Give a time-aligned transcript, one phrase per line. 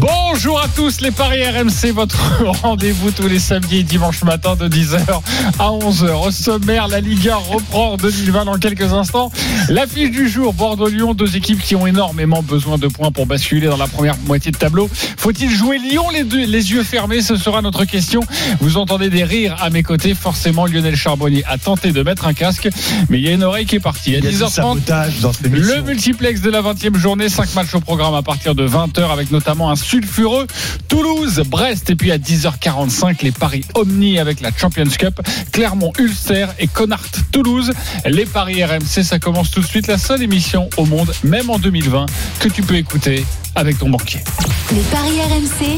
[0.00, 4.68] Bonjour à tous les Paris RMC, votre rendez-vous tous les samedis et dimanches matin de
[4.68, 5.00] 10h
[5.58, 6.26] à 11h.
[6.26, 9.30] Au sommaire, la Ligue 1 reprend en 2020 dans quelques instants.
[9.68, 13.76] L'affiche du jour, Bordeaux-Lyon, deux équipes qui ont énormément besoin de points pour basculer dans
[13.76, 14.90] la première moitié de tableau.
[15.16, 17.22] Faut-il jouer Lyon les, deux, les yeux fermés?
[17.22, 18.20] Ce sera notre question.
[18.60, 20.14] Vous entendez des rires à mes côtés.
[20.14, 22.68] Forcément, Lionel Charbonnier a tenté de mettre un casque,
[23.08, 24.16] mais il y a une oreille qui est partie.
[24.16, 24.80] À 10h30,
[25.50, 29.30] le multiplex de la 20e journée, 5 matchs au programme à partir de 20h avec
[29.46, 30.48] notamment un sulfureux
[30.88, 35.20] Toulouse, Brest et puis à 10h45 les paris Omni avec la Champions Cup,
[35.52, 37.72] Clermont Ulster et Connard Toulouse.
[38.06, 41.58] Les paris RMC, ça commence tout de suite la seule émission au monde, même en
[41.58, 42.06] 2020,
[42.40, 44.20] que tu peux écouter avec ton banquier.
[44.72, 45.76] Les paris RMC,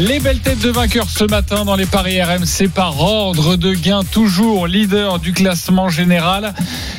[0.00, 4.02] Les belles têtes de vainqueurs ce matin dans les paris RMC par ordre de gain,
[4.10, 6.54] toujours leader du classement général.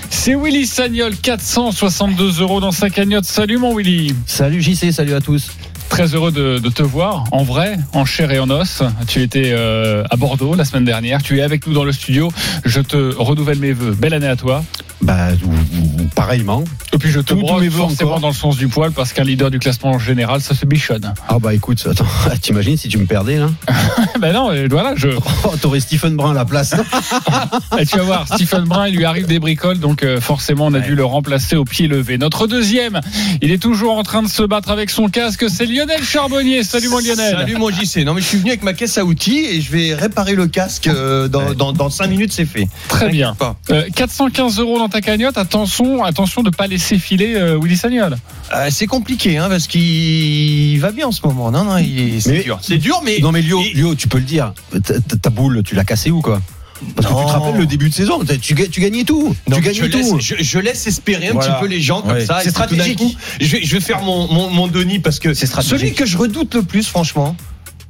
[0.09, 3.25] C'est Willy Sagnol, 462 euros dans sa cagnotte.
[3.25, 4.15] Salut mon Willy.
[4.25, 5.49] Salut Salut à tous.
[5.89, 8.83] Très heureux de, de te voir en vrai, en chair et en os.
[9.07, 11.23] Tu étais euh, à Bordeaux la semaine dernière.
[11.23, 12.31] Tu es avec nous dans le studio.
[12.65, 13.93] Je te renouvelle mes voeux.
[13.93, 14.63] Belle année à toi.
[15.01, 16.63] Bah, ou- ou- pareillement.
[16.93, 18.19] Et puis je te brosse forcément encore.
[18.19, 21.13] dans le sens du poil parce qu'un leader du classement général, ça se bichonne.
[21.27, 22.05] Ah bah écoute, attends,
[22.41, 23.49] t'imagines si tu me perdais là
[24.19, 25.09] ben non, voilà, je.
[25.45, 26.73] oh, T'aurais Stephen Brun à la place.
[27.79, 30.73] Et tu vas voir, Stephen Brun, il lui arrive des bricoles, donc euh, forcément, on
[30.73, 32.17] a dû le remplacer au pied levé.
[32.17, 32.99] Notre deuxième,
[33.41, 36.63] il est toujours en train de se battre avec son casque, c'est Lionel Charbonnier.
[36.63, 37.37] Salut mon Lionel.
[37.37, 38.03] Salut mon JC.
[38.05, 40.47] Non mais je suis venu avec ma caisse à outils et je vais réparer le
[40.47, 42.67] casque euh, dans, dans, dans 5 minutes c'est fait.
[42.89, 43.35] Très bien.
[43.35, 43.55] Pas.
[43.69, 45.37] Euh, 415 euros dans ta cagnotte.
[45.37, 48.17] Attention, attention de ne pas laisser filer euh, Willy Sagnol.
[48.53, 51.51] Euh, c'est compliqué hein, parce qu'il va bien en ce moment.
[51.51, 52.59] Non non, il c'est dur.
[52.61, 54.53] C'est dur mais non mais Lio, Lio, tu peux le dire.
[55.21, 56.41] Ta, boule, tu l'as cassée ou quoi?
[56.95, 59.35] Parce que tu te rappelles le début de saison, tu, ga- tu gagnais tout.
[59.49, 60.19] Non, tu mais je, gagnais laisse, tout.
[60.21, 61.51] je, je laisse espérer un Voilà.
[61.55, 62.25] petit peu les gens comme Ouais.
[62.25, 62.37] ça.
[62.39, 62.97] C'est tout stratégique.
[62.97, 63.11] coup,
[63.41, 65.77] Je vais, je vais faire mon, mon, mon Denis parce que C'est stratégique.
[65.79, 67.35] celui que je redoute le plus, franchement,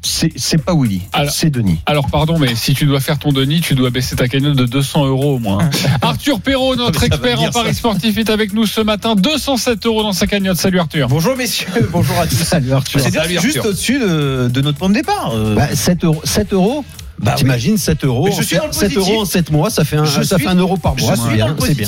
[0.01, 1.79] c'est pas Willy, c'est Denis.
[1.85, 4.65] Alors pardon, mais si tu dois faire ton Denis, tu dois baisser ta cagnotte de
[4.65, 5.69] 200 euros au moins.
[6.01, 9.15] Arthur Perrault, notre expert en paris sportif, est avec nous ce matin.
[9.15, 10.57] 207 euros dans sa cagnotte.
[10.57, 11.07] Salut Arthur.
[11.09, 12.35] Bonjour messieurs, bonjour à tous.
[12.35, 12.99] Salut Arthur.
[13.01, 15.31] C'est juste au-dessus de, de notre point de départ.
[15.35, 15.55] euh.
[15.55, 16.21] Bah, 7 euros.
[16.23, 16.85] 7 euros
[17.21, 17.39] Bah oui.
[17.39, 19.13] T'imagines 7 euros je suis dans le 7 positif.
[19.13, 21.03] euros en 7 mois, ça fait un, Je ça suis- fait un euro par je
[21.03, 21.15] mois.
[21.15, 21.87] suis C'est bien, c'est bien,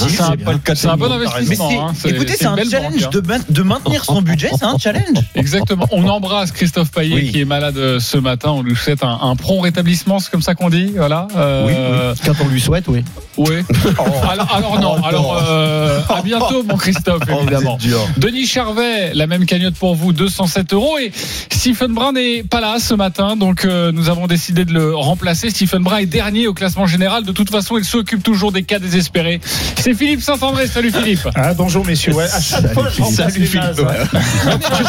[0.75, 1.87] c'est un, bon investissement.
[1.89, 1.93] hein.
[2.05, 3.09] Écoutez, c'est un challenge banque, hein.
[3.13, 5.05] de, main- de maintenir son budget, c'est un challenge.
[5.35, 5.87] Exactement.
[5.91, 7.31] On embrasse Christophe Payet Oui.
[7.31, 8.51] qui est malade euh, ce matin.
[8.51, 10.91] On lui souhaite un, un prompt rétablissement, c'est comme ça qu'on dit.
[10.95, 11.27] Voilà.
[11.35, 12.21] Euh, Oui, oui.
[12.25, 13.03] Quand on lui souhaite, oui.
[13.37, 13.55] oui.
[14.29, 14.95] Alors, alors non.
[15.01, 17.77] Oh, alors euh, à bientôt, mon Christophe, évidemment.
[18.17, 20.97] Denis Charvet, la même cagnotte pour vous, 207 euros.
[20.99, 21.11] Et
[21.49, 25.20] Stephen Brun n'est pas là ce matin, donc euh, nous avons décidé de le remplacer.
[25.33, 27.23] Stephen Brun est dernier au classement général.
[27.23, 29.39] De toute façon, il s'occupe toujours des cas désespérés.
[29.79, 30.67] C'est Philippe Saint-André.
[30.67, 31.27] Salut Philippe.
[31.35, 32.13] Ah, bonjour messieurs.
[32.13, 33.05] Ouais, à chaque Salut, fois, je Philippe.
[33.09, 34.13] remplace Salut, les nazes, Philippe.
[34.13, 34.19] ouais.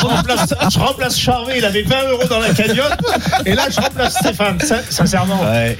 [0.00, 2.98] je, remplace, je remplace Charvet, il avait 20 euros dans la cagnotte.
[3.46, 5.42] Et là, je remplace Stéphane, sin- sincèrement.
[5.42, 5.76] Ouais,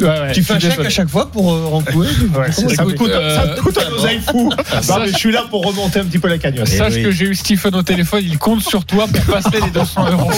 [0.00, 2.92] ouais, Tu fais un chèque à chaque fois pour euh, renflouer Ouais, ça, ça me
[2.92, 4.50] Écoute, coûte, euh, ça me coûte un oseille fou.
[4.88, 6.68] Non, mais je suis là pour remonter un petit peu la cagnotte.
[6.68, 7.02] Sache oui.
[7.02, 10.30] que j'ai eu Stephen au téléphone, il compte sur toi pour passer les 200 euros.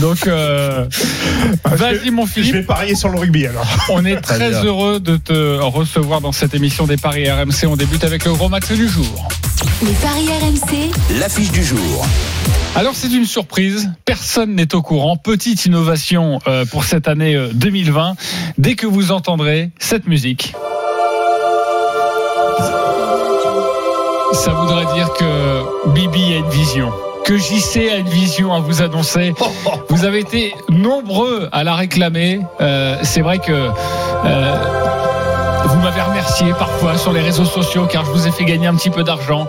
[0.00, 0.84] Donc, euh,
[1.64, 3.66] vas-y mon Je vais Philippe, parier sur le rugby alors.
[3.90, 7.66] on est très heureux de te recevoir dans cette émission des Paris RMC.
[7.66, 9.28] On débute avec le gros match du jour.
[9.82, 12.06] les paris RMC, L'affiche du jour.
[12.76, 15.16] Alors c'est une surprise, personne n'est au courant.
[15.16, 18.16] Petite innovation euh, pour cette année euh, 2020.
[18.58, 20.54] Dès que vous entendrez cette musique,
[24.32, 26.90] ça voudrait dire que Bibi a une vision.
[27.24, 29.32] Que JC a une vision à vous annoncer.
[29.88, 32.40] Vous avez été nombreux à la réclamer.
[32.60, 34.54] Euh, C'est vrai que euh,
[35.66, 38.74] vous m'avez remercié parfois sur les réseaux sociaux car je vous ai fait gagner un
[38.74, 39.48] petit peu d'argent.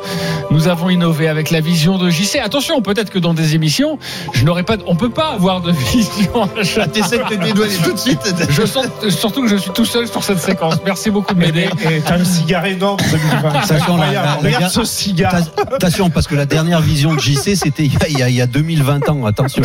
[0.51, 2.37] Nous avons innové avec la vision de JC.
[2.43, 3.99] Attention, peut-être que dans des émissions,
[4.33, 6.43] je n'aurais pas, on peut pas avoir de vision.
[6.59, 8.19] à chaque- T'essaies de te dédouaner tout de suite.
[8.49, 10.75] Je sens surtout que je suis tout seul sur cette séquence.
[10.85, 11.67] Merci beaucoup de m'aider.
[11.89, 13.61] Et t'as un cigare énorme 2020.
[13.65, 13.97] C'est Attention,
[14.43, 15.35] Regarde ce cigare.
[15.73, 19.25] Attention, parce que la dernière vision de JC, c'était il il y a 2020 ans.
[19.25, 19.61] Attention.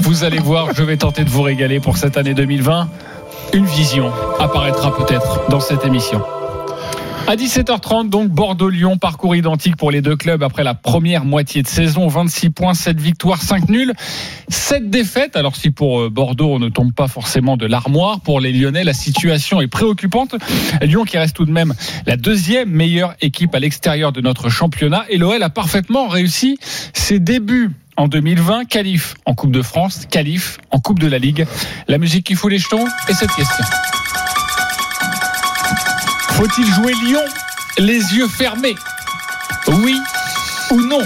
[0.00, 2.88] Vous allez voir, je vais tenter de vous régaler pour cette année 2020.
[3.54, 6.22] Une vision apparaîtra peut-être dans cette émission.
[7.26, 11.66] À 17h30, donc Bordeaux-Lyon, parcours identique pour les deux clubs après la première moitié de
[11.66, 12.08] saison.
[12.08, 13.92] 26 points, 7 victoires, 5 nuls,
[14.48, 15.36] 7 défaites.
[15.36, 18.84] Alors si pour euh, Bordeaux, on ne tombe pas forcément de l'armoire, pour les Lyonnais,
[18.84, 20.36] la situation est préoccupante.
[20.82, 21.74] Lyon qui reste tout de même
[22.06, 25.04] la deuxième meilleure équipe à l'extérieur de notre championnat.
[25.08, 26.58] Et l'OL a parfaitement réussi
[26.94, 31.46] ses débuts en 2020, qualif en Coupe de France, qualif en Coupe de la Ligue.
[31.88, 33.64] La musique qui fout les jetons et cette question.
[36.30, 37.20] Faut-il jouer Lyon
[37.78, 38.76] les yeux fermés?
[39.82, 39.96] Oui
[40.70, 41.00] ou non?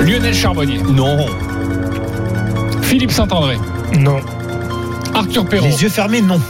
[0.00, 0.78] Lionel Charbonnier.
[0.78, 1.26] Non.
[2.82, 3.58] Philippe Saint-André.
[3.98, 4.20] Non.
[5.14, 5.66] Arthur Perrault.
[5.66, 6.40] Les yeux fermés, non.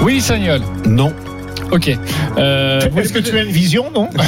[0.00, 0.60] Willy Sagnol.
[0.86, 1.14] Non.
[1.70, 1.90] Ok.
[2.36, 4.10] Euh, Est-ce que tu as une vision, non?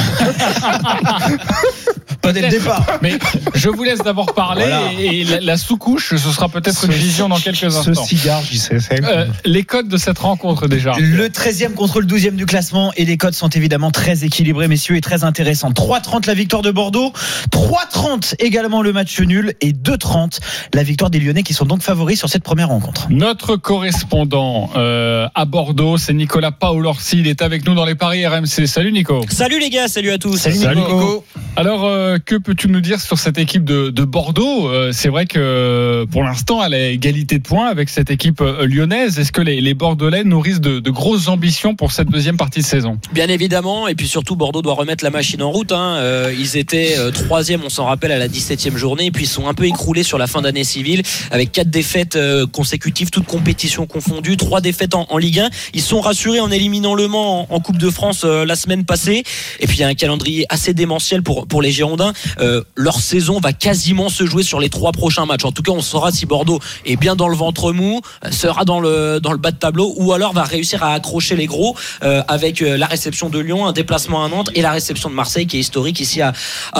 [2.21, 2.85] Pas dès le départ.
[3.01, 3.17] Mais
[3.55, 4.81] je vous laisse d'abord parler Voilà.
[4.99, 8.03] et, et la, la sous-couche, ce sera peut-être une vision dans quelques Ce instants.
[8.05, 8.79] cigare, j'y sais.
[8.79, 10.93] c'est- Euh, les codes de cette rencontre déjà.
[10.99, 14.95] Le 13e contre le 12e du classement et les codes sont évidemment très équilibrés messieurs
[14.95, 15.71] et très intéressants.
[15.71, 17.11] 3-30 la victoire de Bordeaux,
[17.51, 20.39] 3-30 également le match nul et 2-30
[20.73, 23.07] la victoire des Lyonnais qui sont donc favoris sur cette première rencontre.
[23.09, 27.19] Notre correspondant euh, à Bordeaux, c'est Nicolas Paolorsi.
[27.19, 28.65] Il est avec nous dans les paris RMC.
[28.67, 29.21] Salut Nico.
[29.29, 30.37] Salut les gars, salut à tous.
[30.37, 31.25] Salut, Nico.
[31.55, 34.67] Alors, euh, que peux-tu nous dire sur cette équipe de, de Bordeaux?
[34.69, 38.65] Euh, C'est vrai que pour l'instant, elle a égalité de points avec cette équipe euh,
[38.65, 39.19] lyonnaise.
[39.19, 42.97] Est-ce que les, les Bordelais nourrissent de, grosses ambitions pour cette deuxième partie de saison?
[43.13, 45.71] Bien évidemment, et puis surtout Bordeaux doit remettre la machine en route.
[45.71, 45.95] hein.
[45.99, 49.27] Euh, ils étaient euh, troisième, on s'en rappelle, à la 17e journée, et puis ils
[49.27, 53.25] sont un peu écroulés sur la fin d'année civile avec quatre défaites euh, consécutives, toutes
[53.27, 55.49] compétitions confondues, trois défaites en, Ligue 1.
[55.73, 59.23] Ils sont rassurés en éliminant Le Mans en, Coupe de France euh, la semaine passée,
[59.59, 62.00] et puis il y a un calendrier assez démentiel pour pour les Girondins.
[62.39, 65.45] Euh, leur saison va quasiment se jouer sur les trois prochains matchs.
[65.45, 68.65] En tout cas, on saura si Bordeaux est bien dans le ventre mou, euh, sera
[68.65, 72.59] dans le bas de tableau, ou alors va réussir à accrocher les gros euh, avec
[72.61, 75.61] la réception de Lyon, un déplacement à Nantes et la réception de Marseille qui est
[75.61, 76.33] historique ici à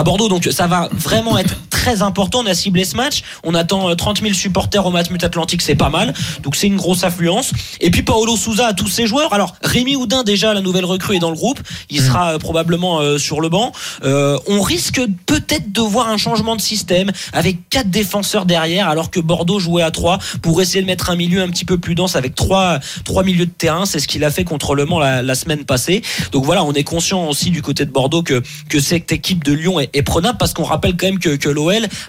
[0.04, 0.30] Bordeaux.
[0.30, 2.42] Donc ça va vraiment être très important.
[2.42, 3.24] On a ciblé ce match.
[3.44, 6.14] On attend euh, 30 000 supporters au Matmut Atlantique, c'est pas mal.
[6.44, 7.54] Donc c'est une grosse affluence.
[7.80, 9.34] Et puis Paolo Souza à tous ses joueurs.
[9.34, 11.60] Alors Rémi Houdin déjà la nouvelle recrue est dans le groupe.
[11.90, 13.72] Il sera euh, probablement euh, sur le banc.
[14.04, 19.10] Euh, on risque peut-être de voir un changement de système avec quatre défenseurs derrière alors
[19.10, 21.96] que Bordeaux jouait à 3 pour essayer de mettre un milieu un petit peu plus
[21.96, 23.88] dense avec trois trois milieux de terrain.
[23.88, 26.04] C'est ce qu'il a fait contre Le Mans la, la semaine passée.
[26.32, 29.54] Donc voilà, on est conscient aussi du côté de Bordeaux que que cette équipe de
[29.54, 31.50] Lyon est, est prenable parce qu'on rappelle quand même que, que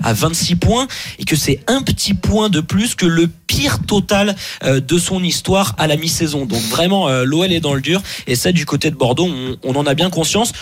[0.02, 0.86] a 26 points
[1.18, 5.22] et que c'est un petit point de plus que le pire total euh, de son
[5.22, 6.46] histoire à la mi-saison.
[6.46, 9.28] Donc vraiment, euh, l'OL est dans le dur et ça du côté de Bordeaux,
[9.62, 10.52] on, en a bien conscience.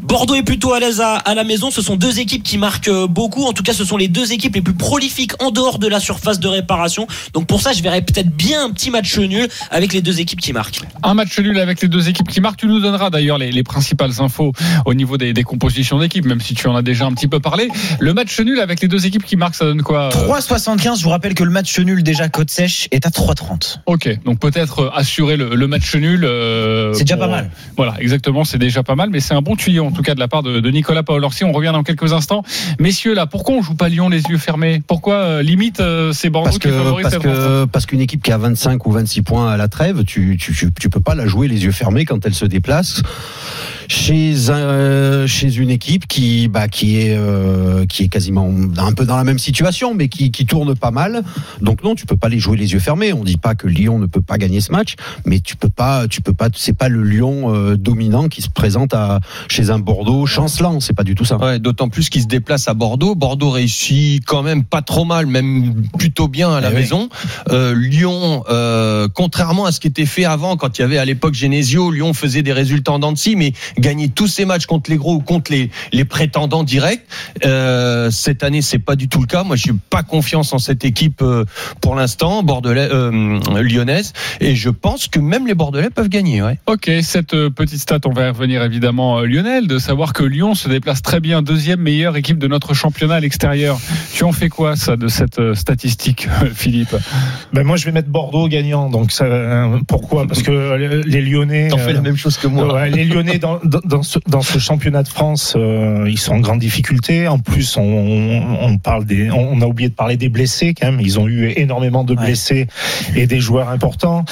[0.00, 1.70] Bordeaux est plutôt à l'aise à, à la maison.
[1.70, 3.44] Ce sont deux équipes qui marquent euh, beaucoup.
[3.44, 6.00] En tout cas, ce sont les deux équipes les plus prolifiques en dehors de la
[6.00, 7.06] surface de réparation.
[7.32, 10.40] Donc pour ça, je verrais peut-être bien un petit match nul avec les deux équipes
[10.40, 10.80] qui marquent.
[11.02, 12.60] Un match nul avec les deux équipes qui marquent.
[12.60, 14.52] Tu nous donneras d'ailleurs les, les principales infos
[14.84, 17.40] au niveau des, des compositions d'équipes, même si tu en as déjà un petit peu
[17.40, 17.68] parlé.
[17.98, 20.08] Le match nul avec les deux équipes qui marquent, ça donne quoi euh
[20.38, 23.80] 3,75, je vous rappelle que le match nul déjà côte sèche est à 3,30.
[23.86, 26.24] Ok, donc peut-être euh, assurer le, le match nul.
[26.24, 27.50] euh, C'est déjà pour- pas mal.
[27.76, 30.20] Voilà, exactement, c'est déjà pas mal, mais c'est un bon tuyau en tout cas de
[30.20, 31.44] la part de, de Nicolas Paolorsi.
[31.44, 32.42] On revient dans quelques instants.
[32.80, 34.82] Messieurs, là, pourquoi on joue pas Lyon les yeux fermés?
[34.86, 37.44] Pourquoi euh, limite euh, c'est Bordeaux Parce qui que favorise parce cette rencontre?
[37.46, 40.54] que parce qu'une équipe qui a 25 ou 26 points à la trêve, tu tu
[40.54, 43.02] tu, tu peux pas la jouer les yeux fermés quand elle se déplace
[43.88, 49.04] chez un, chez une équipe qui bah qui est euh, qui est quasiment un peu
[49.04, 51.22] dans la même situation mais qui qui tourne pas mal.
[51.60, 53.12] Donc non, tu peux pas les jouer les yeux fermés.
[53.12, 54.94] On dit pas que Lyon ne peut pas gagner ce match,
[55.24, 58.50] mais tu peux pas tu peux pas c'est pas le Lyon euh, dominant qui se
[58.50, 61.36] présente à chez un Bordeaux chancelant, c'est pas du tout ça.
[61.36, 63.14] Ouais, d'autant plus qu'il se déplace à Bordeaux.
[63.14, 66.80] Bordeaux réussit quand même pas trop mal, même plutôt bien à la Eh oui.
[66.80, 67.08] maison.
[67.50, 71.04] Euh, Lyon, euh, contrairement à ce qui était fait avant, quand il y avait à
[71.04, 74.96] l'époque Genesio, Lyon faisait des résultats en scie, mais gagnait tous ses matchs contre les
[74.96, 77.04] gros ou contre les, les prétendants directs.
[77.44, 79.42] Euh, cette année, c'est pas du tout le cas.
[79.42, 81.44] Moi, je n'ai pas confiance en cette équipe euh,
[81.80, 86.42] pour l'instant, bordelais, euh, lyonnaise, et je pense que même les Bordelais peuvent gagner.
[86.42, 86.58] Ouais.
[86.66, 90.22] Ok, cette euh, petite stat, on va y revenir évidemment, euh, Lionel, de savoir que
[90.22, 93.78] Lyon se déplace très bien, deuxième meilleure équipe de notre championnat à l'extérieur.
[94.12, 96.94] Tu en fais quoi, ça, de cette euh, statistique, Philippe?
[97.52, 98.90] Ben moi, je vais mettre Bordeaux gagnant.
[98.90, 100.26] Donc ça, euh, pourquoi?
[100.26, 101.68] Parce que les Lyonnais.
[101.68, 102.74] T'en fais euh, la même chose que moi.
[102.74, 106.34] Ouais, les Lyonnais dans, dans, dans ce, dans ce championnat de France, euh, ils sont
[106.34, 107.28] en grande difficulté.
[107.28, 111.00] En plus, on, on parle des, on a oublié de parler des blessés quand même.
[111.00, 112.66] Ils ont eu énormément de blessés
[113.14, 114.24] et des joueurs importants.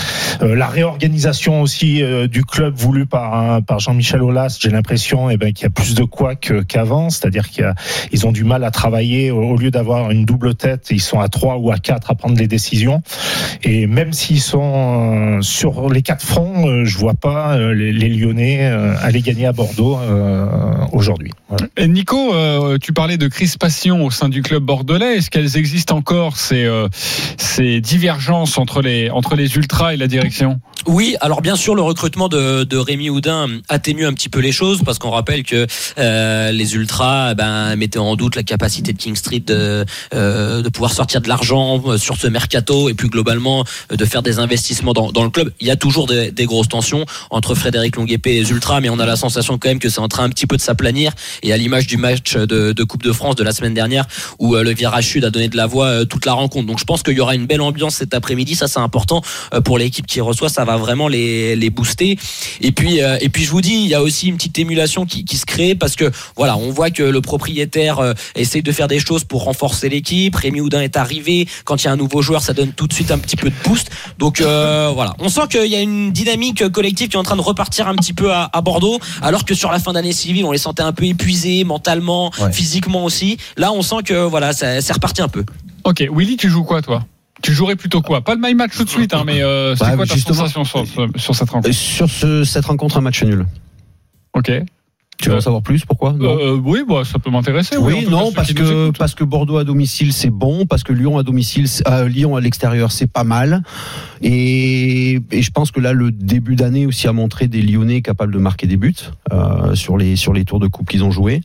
[0.43, 5.31] Euh, la réorganisation aussi euh, du club voulu par un- par Jean-Michel Aulas, j'ai l'impression,
[5.31, 7.11] eh ben qu'il y a plus de quoi qu'avant.
[7.11, 11.21] C'est-à-dire qu'ils ont du mal à travailler au, lieu d'avoir une double tête, ils sont
[11.21, 13.03] à trois ou à quatre à prendre les décisions.
[13.62, 17.93] Et même s'ils sont euh, sur les quatre fronts, euh, je vois pas euh, les,
[17.93, 20.47] les Lyonnais euh, aller gagner à Bordeaux euh,
[20.93, 21.33] aujourd'hui.
[21.81, 25.16] Nico, euh, tu parlais de crispation au sein du club bordelais.
[25.16, 26.88] Est-ce qu'elles existent encore ces, euh,
[27.37, 30.61] ces divergences entre les entre les ultras et la direction?
[30.87, 34.53] Oui, alors bien sûr, le recrutement de, de Rémi Houdin atténue un petit peu les
[34.53, 35.67] choses parce qu'on rappelle que
[35.99, 40.61] euh, les ultras eh ben, mettaient en doute la capacité de King Street de, euh,
[40.61, 44.23] de pouvoir sortir de l'argent euh, sur ce mercato et puis globalement euh, de faire
[44.23, 45.53] des investissements dans, dans le club.
[45.61, 48.99] Il y a toujours des, grosses tensions entre Frédéric Longuepé et les ultras, mais on
[48.99, 51.12] a la sensation quand même que c'est en train un petit peu de s'aplanir
[51.43, 54.05] et à l'image du match de, Coupe de France de la semaine dernière
[54.38, 56.67] où le virage sud a donné de la voix toute la rencontre.
[56.67, 59.23] Donc je pense qu'il y aura une belle ambiance cet après-midi, ça c'est important
[59.64, 62.19] pour l'équipe qui reçoit, ça vraiment les, les booster.
[62.61, 65.07] Et puis euh, et puis je vous dis, il y a aussi une petite émulation
[65.07, 68.73] qui, qui se crée parce que voilà, on voit que le propriétaire euh, essaye de
[68.73, 70.35] faire des choses pour renforcer l'équipe.
[70.37, 72.93] Rémi Houdin est arrivé, quand il y a un nouveau joueur, ça donne tout de
[72.93, 73.90] suite un petit peu de boost.
[74.19, 77.37] Donc euh, voilà, on sent qu'il y a une dynamique collective qui est en train
[77.37, 80.45] de repartir un petit peu à, à Bordeaux, alors que sur la fin d'année civile,
[80.45, 82.52] on les sentait un peu épuisés mentalement, Ouais.
[82.52, 83.37] physiquement aussi.
[83.57, 85.45] Là, on sent que voilà, ça- c'est reparti un peu.
[85.85, 87.04] Ok, Willy, tu joues quoi toi?
[87.45, 88.23] Tu jouerais plutôt quoi?
[88.23, 90.47] Pas le my match tout de suite, hein, mais euh, c'est Bah, quoi ta justement.
[90.47, 90.87] sensation sur,
[91.17, 91.69] sur cette rencontre?
[91.69, 93.45] Et Sur ce, cette rencontre, un match nul.
[94.33, 94.51] Ok.
[95.19, 96.15] Tu veux Euh, en savoir plus Pourquoi?
[96.15, 96.39] Non.
[96.41, 97.77] Euh, oui, bah, ça peut m'intéresser.
[97.77, 101.19] Oui, cas, non, parce que parce que Bordeaux à domicile c'est bon, parce que Lyon
[101.19, 103.63] à domicile, euh, Lyon à l'extérieur c'est pas mal,
[104.23, 108.33] et, et je pense que là le début d'année aussi a montré des Lyonnais capables
[108.33, 108.95] de marquer des buts
[109.33, 111.43] euh, sur les sur les tours de coupe qu'ils ont joués.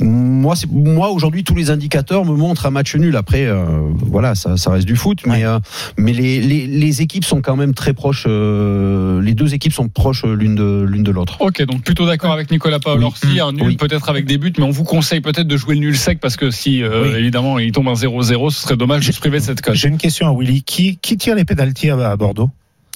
[0.00, 3.16] Moi, c'est- moi aujourd'hui, tous les indicateurs me montrent un match nul.
[3.16, 5.58] Après, euh, voilà, ça, ça reste du foot, mais euh,
[5.96, 8.24] mais les, les, les équipes sont quand même très proches.
[8.28, 11.38] euh, les deux équipes sont proches euh, l'une de l'une de l'autre.
[11.40, 13.40] Ok, donc plutôt d'accord avec Nicolas Paolorsi, Oui.
[13.40, 13.76] un nul Oui.
[13.76, 16.36] peut-être avec des buts, mais on vous conseille peut-être de jouer le nul sec parce
[16.36, 17.18] que si euh, Oui.
[17.18, 19.74] évidemment il tombe un 0-0, ce serait dommage de se priver de cette cote.
[19.76, 20.62] J'ai une question à Willy.
[20.62, 22.50] Qui, qui tire les pénalties à Bordeaux?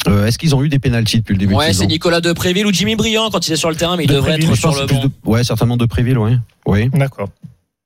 [0.09, 2.66] Euh, Est-ce qu'ils ont eu des pénalties depuis le début de Ouais, c'est Nicolas Depréville
[2.66, 4.57] ou Jimmy Briand quand il est sur le terrain, mais il De devrait Préville, être
[4.57, 5.04] sur le banc.
[5.04, 6.37] de- ouais, certainement de Préville, ouais.
[6.66, 6.88] Oui.
[6.95, 7.28] D'accord.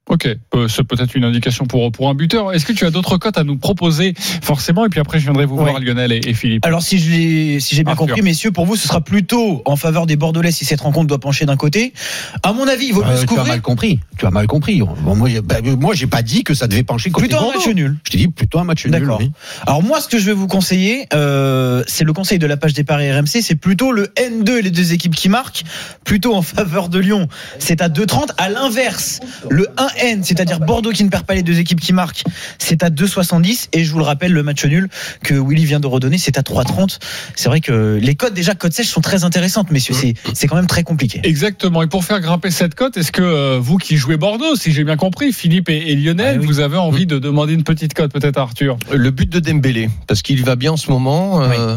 [0.07, 2.53] Ok, euh, c'est peut-être une indication pour pour un buteur.
[2.53, 4.85] Est-ce que tu as d'autres cotes à nous proposer forcément?
[4.85, 5.71] Et puis après je viendrai vous Ouais.
[5.71, 6.67] voir Lionel et, et Philippe.
[6.67, 8.09] Alors si je l'ai- si j'ai bien Arthur.
[8.09, 11.19] compris, messieurs, pour vous, ce sera plutôt en faveur des Bordelais si cette rencontre doit
[11.21, 11.95] pencher d'un côté.
[12.43, 13.47] À mon avis, il vaut mieux Euh, se tu as couvrir.
[13.47, 13.99] mal compris.
[14.19, 14.81] Tu as mal compris.
[14.83, 17.45] Bon, moi, j'ai- bah, moi, j'ai pas dit que ça devait pencher côté Plutôt un
[17.53, 17.59] Bordeaux.
[17.61, 17.97] match nul.
[18.05, 18.93] Je t'ai dit plutôt un match nul.
[18.93, 19.19] D'accord.
[19.21, 19.31] oui.
[19.67, 22.75] Alors moi, ce que je vais vous conseiller, euh, c'est le conseil de la page
[22.75, 25.65] des paris RMC, c'est plutôt le N2 et les deux équipes qui marquent,
[26.05, 27.27] plutôt en faveur de Lyon.
[27.59, 28.33] C'est à 2,30.
[28.37, 29.67] À l'inverse, le
[30.03, 32.23] 1N, c'est-à-dire Bordeaux qui ne perd pas les deux équipes qui marquent,
[32.59, 33.69] c'est à 2,70.
[33.73, 34.89] Et je vous le rappelle, le match nul
[35.23, 36.99] que Willy vient de redonner, c'est à 3,30.
[37.37, 39.95] C'est vrai que les codes déjà codes sèches sont très intéressantes, messieurs.
[39.99, 41.21] C'est c'est quand même très compliqué.
[41.25, 41.83] Exactement.
[41.83, 44.85] Et pour faire grimper cette cote, est-ce que euh, vous qui jouez Bordeaux, si j'ai
[44.85, 46.47] bien compris, Philippe et, et Lionel, Ah oui.
[46.47, 48.77] vous avez envie de demander une petite cote peut-être à Arthur?
[48.93, 51.43] Le but de Dembélé, parce qu'il va bien en ce moment.
[51.43, 51.77] euh,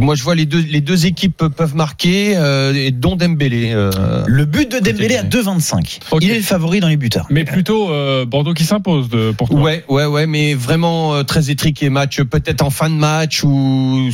[0.00, 3.72] Moi, je vois les deux, les deux équipes peuvent marquer, euh, et dont Dembélé.
[3.72, 6.00] euh, Le but de Dembélé à 2,25.
[6.10, 6.22] Ok.
[6.22, 7.26] Il est le favori dans les buteurs.
[7.30, 9.60] Mais plutôt euh, Bordeaux qui s'impose de, pour toi.
[9.60, 14.10] Ouais, ouais, ouais, mais vraiment euh, très étriqué match, peut-être en fin de match ou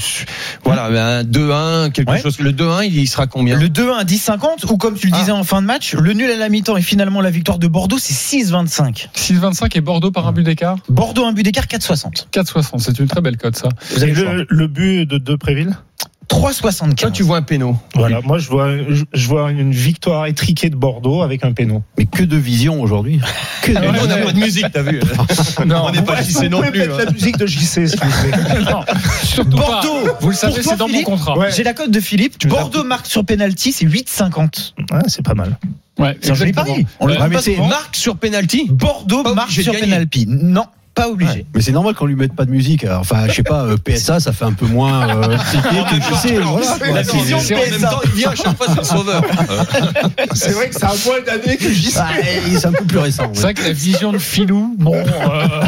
[0.65, 0.87] voilà,
[1.19, 2.21] un 2-1, quelque Ouais.
[2.21, 2.39] chose.
[2.41, 3.59] Le 2-1, il y sera combien?
[3.59, 5.19] Le 2-1 à 10,50 ou comme tu le Ah.
[5.21, 7.67] disais en fin de match, le nul à la mi-temps et finalement la victoire de
[7.67, 9.09] Bordeaux, c'est 6,25.
[9.15, 10.77] 6,25 et Bordeaux par un but d'écart?
[10.89, 12.27] Bordeaux un but d'écart 4,60.
[12.33, 12.79] 4,60.
[12.81, 13.69] C'est une très belle cote ça.
[13.95, 15.19] Vous avez le le, but de
[15.65, 15.77] Depréville
[16.29, 16.95] 3,75.
[16.95, 17.77] Toi, tu vois un péno.
[17.95, 21.83] Voilà, moi je vois, je, je vois une victoire étriquée de Bordeaux avec un péno.
[21.99, 23.21] Mais que de vision aujourd'hui.
[23.61, 24.25] Que de Mais nous, on n'a vision.
[24.27, 25.01] pas de musique, t'as vu
[25.67, 26.79] Non, On n'est pas JC non plus.
[26.79, 27.05] mettre hein.
[27.05, 28.61] la musique de JC, s'il vous plaît.
[28.71, 28.81] non,
[29.25, 30.05] surtout Bordeaux.
[30.07, 30.19] pas.
[30.21, 31.37] Vous le savez, c'est dans mon contrat.
[31.37, 31.51] Ouais.
[31.53, 32.39] J'ai la cote de Philippe.
[32.39, 34.73] Tu Bordeaux marque sur penalty, c'est 8,50.
[34.91, 35.59] Ouais, c'est pas mal.
[35.99, 36.87] Ouais, C'est un joli pari.
[37.01, 37.69] On le Ouais, souvent.
[37.69, 40.25] Marc sur penalty Bordeaux marque de sur penalty.
[40.27, 41.47] Non, pas obligé.
[41.55, 42.87] Mais c'est normal qu'on lui mette pas de musique.
[42.91, 45.37] Enfin, je sais pas, euh, PSA, ça fait un peu moins euh,
[45.91, 46.37] que tu sais.
[46.39, 46.67] Voilà.
[46.95, 47.89] La C'est- vision C'est en même PSA.
[47.91, 49.23] temps, il vient à chaque fois, c'est le sauveur.
[50.35, 51.99] C'est vrai que c'est un moins d'années que JC.
[52.51, 53.25] Et c'est un peu plus récent.
[53.25, 53.31] ouais.
[53.35, 55.05] C'est vrai que la vision de Filou, bon, euh,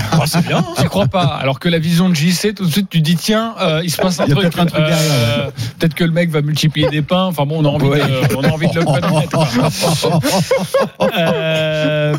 [0.27, 0.65] c'est bien.
[0.81, 3.55] Tu crois pas Alors que la vision de JC, tout de suite, tu dis tiens,
[3.61, 4.51] euh, il se passe un truc.
[4.51, 7.25] peut-être Euh, Peut-être que le mec va multiplier des pains.
[7.25, 7.99] Enfin bon, on a envie, Ouais.
[7.99, 9.39] de, on a envie de le connaître.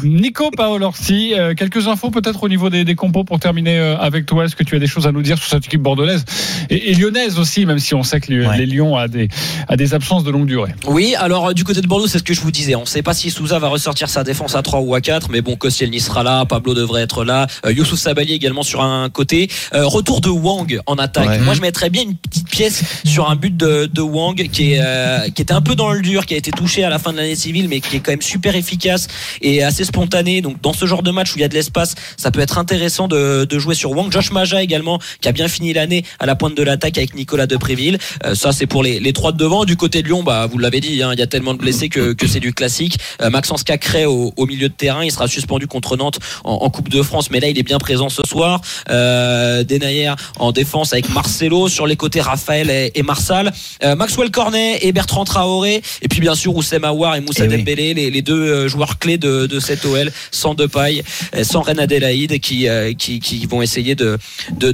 [0.04, 4.46] Nico Paolorsi, quelques infos peut-être au niveau des, des compos pour terminer euh, avec toi.
[4.46, 6.26] Est-ce que tu as des choses à nous dire sur cette équipe bordelaise
[6.70, 8.58] et, et lyonnaise aussi, même si on sait que les, Ouais.
[8.58, 9.28] les Lions a des,
[9.68, 10.74] a des absences de longue durée?
[10.88, 12.76] Oui, alors euh, du côté de Bordeaux, c'est ce que je vous disais.
[12.76, 15.30] On ne sait pas si Souza va ressortir sa défense à 3 ou à 4,
[15.32, 19.10] mais bon, Koscielny sera là, Pablo devrait être là, euh, Youssouf Sabali également sur un
[19.10, 19.50] côté.
[19.74, 21.28] Euh, retour de Wang en attaque.
[21.28, 21.40] Ouais.
[21.40, 24.80] Moi, je mettrais bien une petite pièce sur un but de, de Wang qui, est,
[24.84, 27.12] euh, qui était un peu dans le dur, qui a été touché à la fin
[27.12, 29.08] de l'année civile, mais qui est quand même super efficace
[29.42, 30.42] et assez spontané.
[30.42, 32.58] Donc, dans ce genre de match où il y a de l'espace, ça peut être
[32.58, 34.12] intéressant de, de jouer sur Wang.
[34.12, 37.48] Josh Maja également, qui a bien fini l'année à la pointe de l'attaque avec Nicolas
[37.48, 37.98] Depréville.
[38.26, 39.66] Euh, ça, c'est pour les, les trois de devant.
[39.66, 41.90] Du côté de Lyon, bah, vous l'avez dit, hein, il y a tellement de blessés
[41.90, 42.98] que, que c'est du classique.
[43.22, 46.70] Euh, Maxence Cacré au, au milieu de terrain, il sera suspendu contre Nantes en, en
[46.70, 48.62] Coupe de France, mais là, il est bien présent ce soir.
[48.90, 53.52] Euh, Denayer en défense avec Marcelo sur les côtés, Raphaël et, et Marsal.
[53.84, 57.50] Euh, Maxwell Cornet et Bertrand Traoré, et puis bien sûr Oussem Aouar et Moussa Eh
[57.50, 57.58] oui.
[57.58, 61.04] Dembélé, les, les deux euh, joueurs clés de, de cette OL, sans Depay,
[61.36, 64.18] euh, sans Ren Adelaide, qui, euh, qui, qui vont essayer de,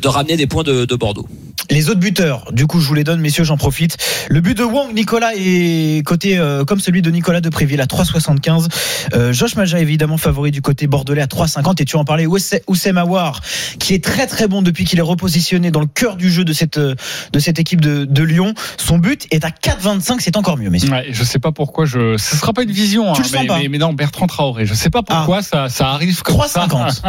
[0.06, 1.28] ramener des points de Bordeaux.
[1.72, 3.98] Les autres buteurs, du coup, je vous les donne, messieurs, j'en profite.
[4.30, 7.86] Le but de Wang, Nicolas est côté euh, comme celui de Nicolas de Préville à
[7.86, 8.68] 3,75.
[9.14, 11.82] Euh, Josh Maja évidemment favori du côté bordelais à 3,50.
[11.82, 13.40] Et tu en parlais, Ousse- Oussem Aouar,
[13.80, 16.52] qui est très très bon depuis qu'il est repositionné dans le cœur du jeu de
[16.52, 16.94] cette euh,
[17.32, 18.54] de cette équipe de, de Lyon.
[18.78, 20.18] Son but est à 4,25.
[20.20, 20.92] C'est encore mieux, messieurs.
[20.92, 22.18] Ouais, je sais pas pourquoi je.
[22.18, 23.14] Ce sera pas une vision.
[23.14, 24.66] Tu hein, le sens mais, pas mais, mais non, Bertrand Traoré.
[24.66, 26.68] Je sais pas pourquoi ça, ça arrive comme ça.
[26.68, 27.02] 3,50.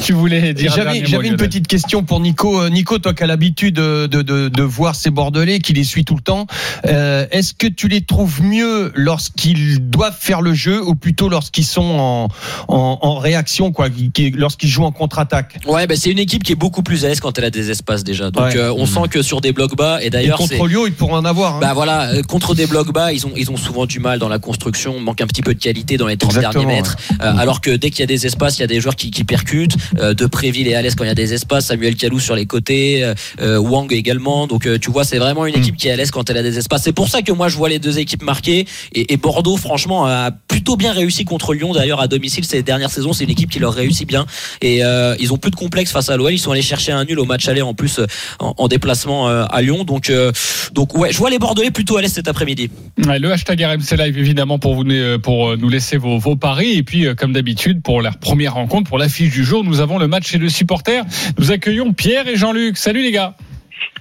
[0.04, 0.72] tu voulais dire.
[0.72, 2.68] un J'avais dernier mot, j'avais une petite question pour Nico.
[2.68, 6.04] Nico, toi qui as l'habitude de, de, de, de voir ces Bordelais, qui les suit
[6.04, 6.46] tout le temps,
[6.86, 11.64] euh, est-ce que tu les trouves mieux lorsqu'ils doivent faire le jeu ou plutôt lorsqu'ils
[11.64, 12.28] sont en,
[12.68, 15.58] en, en réaction, quoi, qui- qui- lorsqu'ils jouent en contre-attaque?
[15.66, 17.70] Ouais, bah, c'est une équipe qui est beaucoup plus à l'aise quand elle a des
[17.70, 18.30] espaces déjà.
[18.30, 18.56] Donc Ouais.
[18.56, 21.24] euh, on sent que sur des blocs bas, et d'ailleurs contre Lyon, ils pourront en
[21.24, 21.56] avoir.
[21.56, 21.60] hein.
[21.60, 24.28] Bah voilà, euh, contre des blocs bas, ils ont ils ont souvent du mal dans
[24.28, 26.96] la construction, manque un petit peu de qualité dans les 30 Exactement, derniers mètres.
[27.22, 29.10] Euh, alors que dès qu'il y a des espaces, il y a des joueurs qui,
[29.10, 29.76] qui percutent.
[29.94, 32.46] De Préville et à l'aise quand il y a des espaces, Samuel Calou sur les
[32.46, 33.04] côtés,
[33.40, 33.58] euh,
[33.92, 34.46] également.
[34.46, 36.42] Donc euh, tu vois, c'est vraiment une équipe qui est à l'aise quand elle a
[36.42, 36.82] des espaces.
[36.82, 38.66] C'est pour ça que moi je vois les deux équipes marquées.
[38.92, 41.72] Et, et Bordeaux, franchement, a plutôt bien réussi contre Lyon.
[41.72, 44.26] D'ailleurs à domicile ces dernières saisons, c'est une équipe qui leur réussit bien.
[44.62, 46.32] Et euh, ils ont plus de complexe face à l'OL.
[46.32, 48.06] Ils sont allés chercher un nul au match aller en plus euh,
[48.38, 49.84] en, en déplacement à Lyon.
[49.84, 50.32] Donc euh,
[50.72, 52.70] donc ouais, je vois les Bordelais plutôt à l'aise cet après-midi.
[53.06, 54.84] Ouais, le hashtag RMC Live évidemment pour vous
[55.22, 58.98] pour nous laisser vos, vos paris et puis comme d'habitude pour la première rencontre pour
[58.98, 61.04] l'affiche du jour nous avons le match chez le supporter
[61.38, 63.34] nous accueillons Pierre et Jean-Luc salut les gars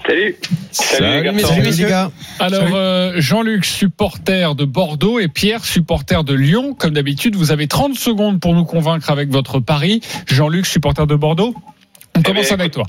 [0.07, 0.35] Salut.
[1.61, 2.11] Les gars.
[2.39, 6.73] alors euh, Jean-Luc supporter de Bordeaux et Pierre supporter de Lyon.
[6.73, 10.01] Comme d'habitude vous avez 30 secondes pour nous convaincre avec votre pari.
[10.27, 11.55] Jean-Luc supporter de Bordeaux.
[12.15, 12.85] On commence bien, avec toi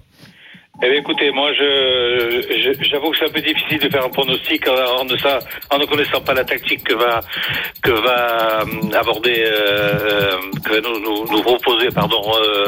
[0.87, 4.69] Eh bien, écoutez, moi, je, j'avoue que c'est un peu difficile de faire un pronostic
[4.69, 5.39] en, en ça,
[5.71, 7.21] en ne connaissant pas la tactique que va
[7.83, 12.67] que va hum, aborder, euh, que va nous, nous, nous proposer, pardon, euh,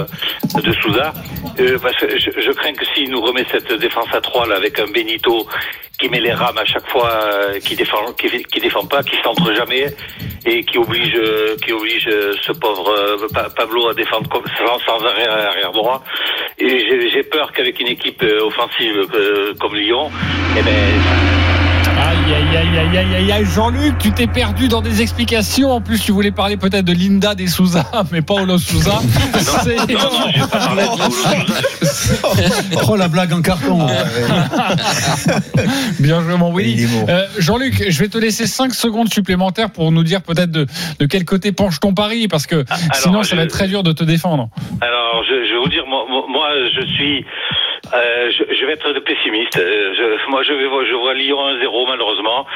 [0.63, 1.13] de Souza.
[1.61, 4.57] Euh, parce que je, je crains que s'il nous remet cette défense à trois là
[4.57, 5.47] avec un Benito
[5.99, 9.17] qui met les rames à chaque fois, euh, qui défend, qui, qui défend pas, qui
[9.23, 9.87] centre jamais
[10.45, 14.79] et qui oblige, euh, qui oblige euh, ce pauvre euh, Pa- Pablo à défendre sans,
[14.81, 16.03] sans arrière, arrière droit.
[16.59, 20.11] Et j'ai j'ai peur qu'avec une équipe euh, offensive euh, comme Lyon,
[20.59, 20.73] eh ben,
[21.99, 25.71] Aïe, aïe, aïe, aïe, aïe, aïe, aïe, Jean-Luc, tu t'es perdu dans des explications.
[25.73, 29.01] En plus, tu voulais parler peut-être de Linda des Souza, mais pas Olo Souza.
[29.63, 30.89] C'est- non, non, j'ai pas parlé de
[32.89, 33.87] Oh la blague en carton.
[36.01, 36.87] Bien joué, mon Willy.
[37.09, 40.67] Euh, Jean-Luc, je vais te laisser 5 secondes supplémentaires pour nous dire peut-être de,
[40.99, 42.65] de quel côté penche ton pari, parce que
[42.95, 44.49] sinon, ça je- va être très dur de te défendre.
[44.81, 47.25] Alors, je, je vais vous dire, moi, moi- moi, je suis,
[47.95, 49.57] euh, je, je vais être pessimiste.
[49.59, 52.47] Euh, Je, moi, je, vais, je vois Lyon 1-0, malheureusement.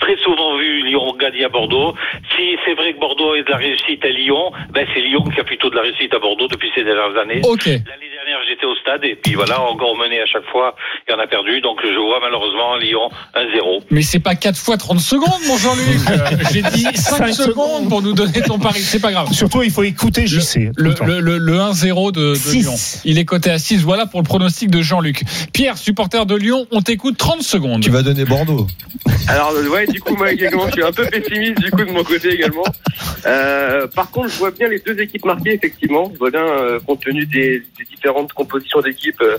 [0.00, 1.94] Très souvent vu Lyon gagner à Bordeaux.
[2.36, 5.40] Si c'est vrai que Bordeaux a de la réussite à Lyon, ben c'est Lyon qui
[5.40, 7.40] a plutôt de la réussite à Bordeaux depuis ces dernières années.
[7.42, 10.74] L'année dernière, j'étais au stade et puis voilà, encore mené à chaque fois
[11.08, 11.60] et on a perdu.
[11.60, 13.82] Donc, je vois malheureusement Lyon 1-0.
[13.90, 16.00] Mais c'est pas 4 fois 30 secondes, mon Jean-Luc.
[16.10, 17.88] Euh, J'ai dit 5 Cinq secondes secondes.
[17.88, 18.80] pour nous donner ton pari.
[18.80, 19.32] C'est pas grave.
[19.32, 20.70] Surtout, il faut écouter JC.
[20.76, 21.04] Le, le temps.
[21.06, 22.34] le, le, le 1-0 de.
[22.52, 22.74] Lyon.
[23.04, 23.82] Il est coté à 6.
[23.82, 25.22] Voilà pour le pronostic de Jean-Luc.
[25.52, 27.82] Pierre, supporter de Lyon, on t'écoute 30 secondes.
[27.82, 28.66] Tu vas donner Bordeaux.
[29.28, 32.04] Alors ouais, du coup moi également, je suis un peu pessimiste du coup de mon
[32.04, 32.64] côté également.
[33.26, 36.10] Euh, par contre, je vois bien les deux équipes marquées effectivement.
[36.12, 39.38] Je vois bien euh, compte tenu des, des différentes compositions d'équipes euh,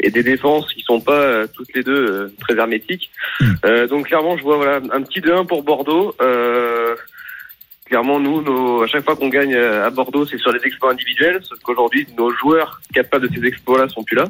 [0.00, 3.10] et des défenses qui sont pas euh, toutes les deux euh, très hermétiques.
[3.64, 6.14] Euh, donc clairement, je vois voilà un petit 2-1 pour Bordeaux.
[6.20, 6.94] Euh,
[7.86, 11.40] Clairement, nous, nos, à chaque fois qu'on gagne à Bordeaux, c'est sur des exploits individuels,
[11.42, 14.24] sauf qu'aujourd'hui, nos joueurs capables de ces exploits-là sont plus là.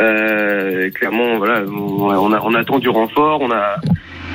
[0.00, 3.76] Euh, clairement, voilà, on, on a, on attend du renfort, on a,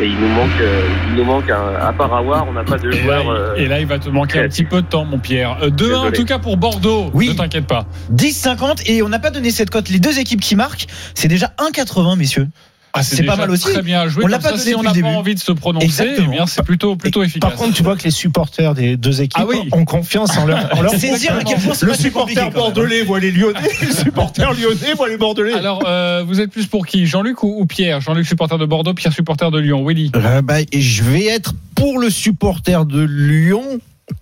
[0.02, 2.78] et il nous manque, euh, il nous manque un, à part Awar, on n'a pas
[2.78, 3.30] de Et là, joueur.
[3.30, 5.58] euh, il- et là, il va te manquer un petit peu de temps, mon Pierre.
[5.62, 6.18] Euh, 2-1 en Désolé.
[6.18, 7.10] tout cas pour Bordeaux.
[7.14, 7.30] Oui.
[7.30, 7.86] Ne t'inquiète pas.
[8.12, 9.90] 10-50 et on n'a pas donné cette cote.
[9.90, 12.48] Les deux équipes qui marquent, c'est déjà 1,80 messieurs.
[12.94, 13.72] Ah, C'est pas mal aussi.
[13.72, 14.24] Très bien joué.
[14.24, 15.08] On l'a pas ça, donné si on n'a pas début.
[15.08, 16.28] envie de se prononcer, Exactement.
[16.28, 17.50] eh bien, c'est plutôt, plutôt efficace.
[17.50, 19.70] Par contre, tu vois que les supporters des deux équipes Ah oui.
[19.72, 20.76] ont confiance en leur.
[20.78, 22.54] en leur C'est dire à quel point le supporter même.
[22.54, 25.54] bordelais voit les Lyonnais, le supporter lyonnais voit les Bordelais.
[25.54, 28.02] Alors, euh, vous êtes plus pour qui Jean-Luc ou, ou Pierre?
[28.02, 29.86] Jean-Luc, supporter de Bordeaux, Pierre, supporter de Lyon.
[29.86, 33.80] Willy Euh, bah, je vais être pour le supporter de Lyon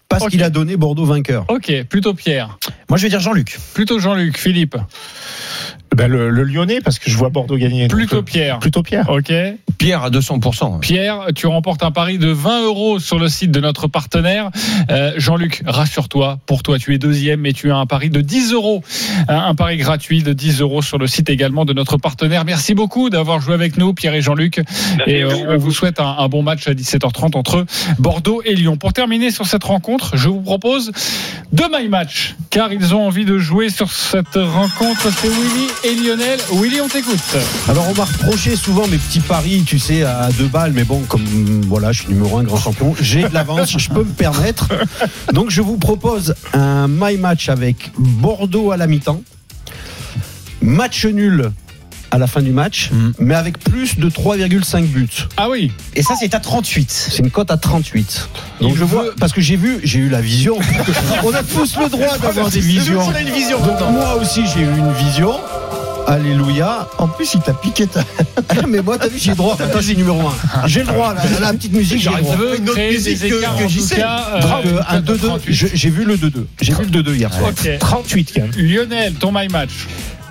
[0.10, 1.45] parce qu'il a donné Bordeaux vainqueur.
[1.47, 2.58] Ok, plutôt Pierre.
[2.89, 3.58] Moi, je vais dire Jean-Luc.
[3.73, 4.38] Plutôt Jean-Luc.
[4.38, 4.75] Philippe.
[5.97, 7.88] Ben, le, le Lyonnais, parce que je vois Bordeaux gagner.
[7.88, 8.60] Plutôt euh, Pierre.
[8.60, 9.10] Plutôt Pierre.
[9.10, 9.33] Ok.
[9.79, 10.79] Pierre à 200%.
[10.79, 14.51] Pierre, tu remportes un pari de 20 euros sur le site de notre partenaire.
[14.91, 18.53] Euh, Jean-Luc, rassure-toi, pour toi, tu es deuxième, mais tu as un pari de 10
[18.53, 18.83] euros.
[19.27, 22.45] Un, un pari gratuit de 10 euros sur le site également de notre partenaire.
[22.45, 24.57] Merci beaucoup d'avoir joué avec nous, Pierre et Jean-Luc.
[24.97, 27.65] Merci Et euh, on vous souhaite un, un bon match à 17h30 entre
[27.97, 28.77] Bordeaux et Lyon.
[28.77, 30.91] Pour terminer sur cette rencontre, je vous propose
[31.53, 35.12] deux my match, car ils ont envie de jouer sur cette rencontre.
[35.12, 36.39] C'est Willy et Lionel.
[36.54, 37.19] Willy, on t'écoute.
[37.69, 41.02] Alors on m'a reproché souvent mes petits paris, tu sais, à deux balles, mais bon,
[41.02, 41.23] comme
[41.67, 44.67] voilà, je suis numéro un grand champion, j'ai de l'avance, je peux me permettre.
[45.34, 49.21] Donc je vous propose un my match avec Bordeaux à la mi-temps,
[50.62, 51.52] match nul
[52.10, 53.12] à la fin du match, Mm.
[53.19, 55.10] mais avec plus de 3,5 buts.
[55.36, 56.89] Ah oui, Et ça, c'est à 38.
[56.89, 58.30] C'est une cote à 38.
[58.62, 60.58] Donc Il je vois, parce que j'ai vu, j'ai eu la vision.
[61.26, 63.02] On a tous le droit d'avoir des visions.
[63.12, 63.60] une vision.
[63.60, 65.34] Donc moi aussi j'ai eu une vision.
[66.07, 66.87] Alléluia.
[66.97, 68.01] En plus, il t'a piqué ta.
[68.67, 69.57] Mais moi, t'as vu, j'ai le droit.
[69.59, 70.21] Attends, j'ai numéro
[70.63, 70.67] 1.
[70.67, 71.21] J'ai le droit, là.
[71.41, 72.35] La petite musique, j'ai le droit.
[72.37, 74.01] veux Une autre musique que- j'y sais.
[74.01, 75.17] euh, un 2-2.
[75.27, 75.53] 38.
[75.53, 76.47] Je- J'ai vu le 2-2.
[76.61, 77.49] J'ai vu le 2-2 hier soir.
[77.49, 77.69] Ok.
[77.79, 78.51] 38 quand même.
[78.57, 79.71] Lionel, ton my match.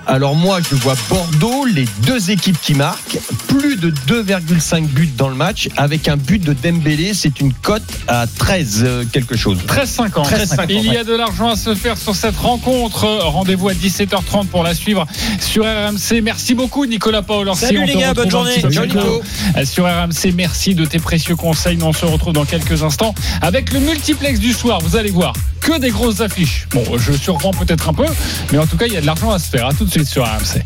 [0.08, 5.28] Alors moi, je vois Bordeaux, les deux équipes qui marquent, plus de 2,5 buts dans
[5.28, 9.58] le match, avec un but de Dembélé, c'est une cote à 13 euh, quelque chose.
[9.66, 10.30] 13,50.
[10.30, 13.04] 13,50, Il y a de l'argent à se faire sur cette rencontre.
[13.04, 15.06] Rendez-vous à 17h30 pour la suivre
[15.40, 16.22] sur RMC.
[16.22, 17.66] Merci beaucoup, Nicolas Paolorsi.
[17.66, 18.62] Salut On les gars, bonne journée.
[18.62, 19.22] Nico.
[19.64, 21.78] Sur RMC, merci de tes précieux conseils.
[21.78, 24.78] Nous, on se retrouve dans quelques instants avec le multiplex du soir.
[24.82, 26.68] Vous allez voir que des grosses affiches.
[26.70, 28.06] Bon, je surprends peut-être un peu,
[28.52, 29.66] mais en tout cas, il y a de l'argent à se faire.
[29.66, 30.62] À tout de suite sur RMC.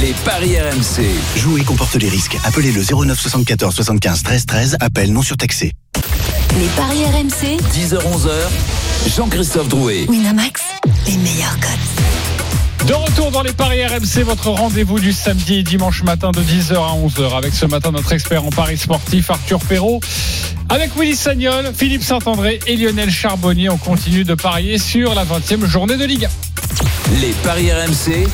[0.00, 1.04] Les paris RMC.
[1.36, 2.36] Jouer comporte les risques.
[2.44, 4.76] Appelez le 09 74 75 13 13.
[4.80, 5.72] Appel non surtaxé.
[6.58, 10.06] Les paris RMC, 10h-11h, Jean-Christophe Drouet.
[10.08, 10.62] Winamax,
[11.06, 12.86] les meilleurs cotes.
[12.86, 16.74] De retour dans les paris RMC, votre rendez-vous du samedi et dimanche matin de 10h
[16.74, 17.36] à 11h.
[17.36, 20.00] Avec ce matin notre expert en paris sportif Arthur Perrault.
[20.68, 25.66] Avec Willy Sagnol, Philippe Saint-André et Lionel Charbonnier, on continue de parier sur la 20e
[25.66, 26.43] journée de Ligue 1.
[27.12, 28.26] Les paris RMC.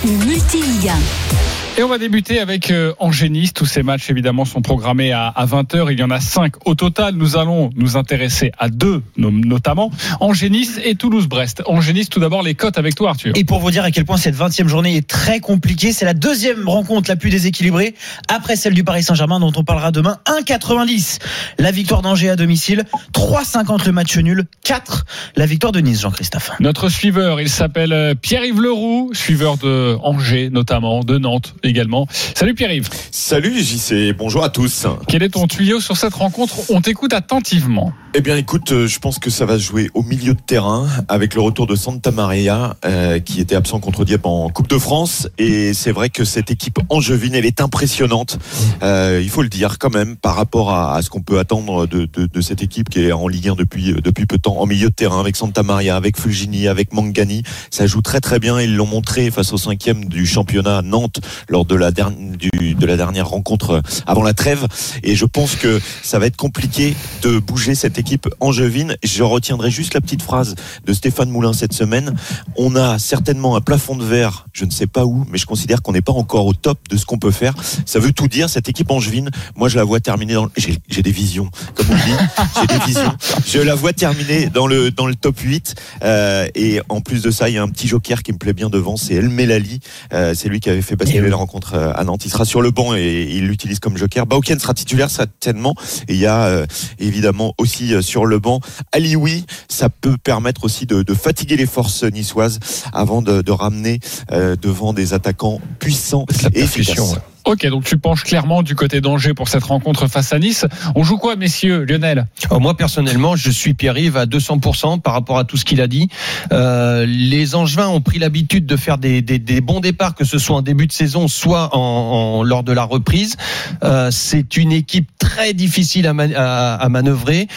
[0.87, 1.60] 1.
[1.81, 3.55] Et on va débuter avec euh, Angers-Nice.
[3.55, 5.91] Tous ces matchs, évidemment, sont programmés à, 20h.
[5.91, 7.15] Il y en a 5 au total.
[7.15, 9.91] Nous allons nous intéresser à deux, no- notamment
[10.21, 11.63] Angers-Nice et Toulouse-Brest.
[11.65, 13.33] Angers-Nice, tout d'abord, les cotes avec toi, Arthur.
[13.35, 16.13] Et pour vous dire à quel point cette 20e journée est très compliquée, c'est la
[16.13, 17.95] deuxième rencontre la plus déséquilibrée
[18.29, 20.19] après celle du Paris Saint-Germain dont on parlera demain.
[20.27, 21.21] 1,90
[21.59, 26.51] la victoire d'Angers à domicile, 3,50 le match nul, 4 la victoire de Nice, Jean-Christophe.
[26.61, 32.07] Notre suiveur, il s'appelle euh, Pierre-Yves Leroux, suiveur de Angers notamment, de Nantes également.
[32.35, 32.89] Salut Pierre-Yves.
[33.11, 34.87] Salut JC, bonjour à tous.
[35.09, 36.57] Quel est ton tuyau sur cette rencontre?
[36.69, 37.93] On t'écoute attentivement.
[38.13, 40.89] Eh bien écoute, euh, je pense que ça va se jouer au milieu de terrain
[41.09, 44.79] avec le retour de Santa Maria euh, qui était absent contre Dieppe en Coupe de
[44.79, 48.39] France et c'est vrai que cette équipe angevine elle est impressionnante.
[48.83, 51.87] Euh, il faut le dire quand même par rapport à, à ce qu'on peut attendre
[51.87, 54.59] de, de, de cette équipe qui est en Ligue 1 depuis depuis peu de temps
[54.59, 57.45] en milieu de terrain avec Santa Maria, avec Fulgini, avec Mangani.
[57.71, 58.61] Ça joue très très bien.
[58.61, 62.87] Ils l'ont montré face au cinquième du championnat Nantes lors de la dernière du, de
[62.87, 64.67] la dernière rencontre avant la trêve
[65.03, 68.97] et je pense que ça va être compliqué de bouger cette équipe angevine.
[69.03, 70.55] Je retiendrai juste la petite phrase
[70.87, 72.15] de Stéphane Moulin cette semaine.
[72.57, 75.83] On a certainement un plafond de verre, je ne sais pas où, mais je considère
[75.83, 77.55] qu'on n'est pas encore au top de ce qu'on peut faire.
[77.85, 79.31] Ça veut tout dire, cette équipe angevine.
[79.57, 80.51] Moi, je la vois terminer dans le...
[80.57, 82.61] J'ai des visions, comme on dit.
[82.61, 83.17] J'ai des visions.
[83.47, 85.75] Je la vois terminer dans le, dans le top 8.
[86.03, 88.53] Euh, et en plus de ça, il y a un petit joker qui me plaît
[88.53, 89.81] bien devant, c'est El Melali.
[90.13, 92.25] Euh, c'est lui qui avait fait basculer la rencontre euh, à Nantes.
[92.25, 94.27] Il sera sur le banc et il l'utilise comme joker.
[94.27, 95.75] Bauken sera titulaire certainement.
[96.09, 96.67] Et il y a euh,
[96.99, 98.61] évidemment aussi euh, sur le banc
[98.93, 99.45] Alioui.
[99.69, 102.59] Ça peut permettre aussi de, de fatiguer les forces niçoises
[102.93, 103.99] avant de, de ramener
[104.33, 106.99] euh, devant des attaquants puissants et efficaces.
[106.99, 107.19] ouais.
[107.47, 110.67] Ok, donc tu penches clairement du côté d'Angers pour cette rencontre face à Nice.
[110.95, 112.27] On joue quoi, messieurs Lionel?
[112.49, 115.87] Alors, Moi, personnellement, je suis Pierre-Yves à 200% par rapport à tout ce qu'il a
[115.87, 116.09] dit.
[116.53, 119.23] Euh, les Angevins ont pris l'habitude de faire des,
[119.63, 123.37] bons départs, que ce soit en début de saison, soit lors de la reprise.
[123.85, 127.49] Euh, C'est une équipe très difficile à, man- à- à manœuvrer.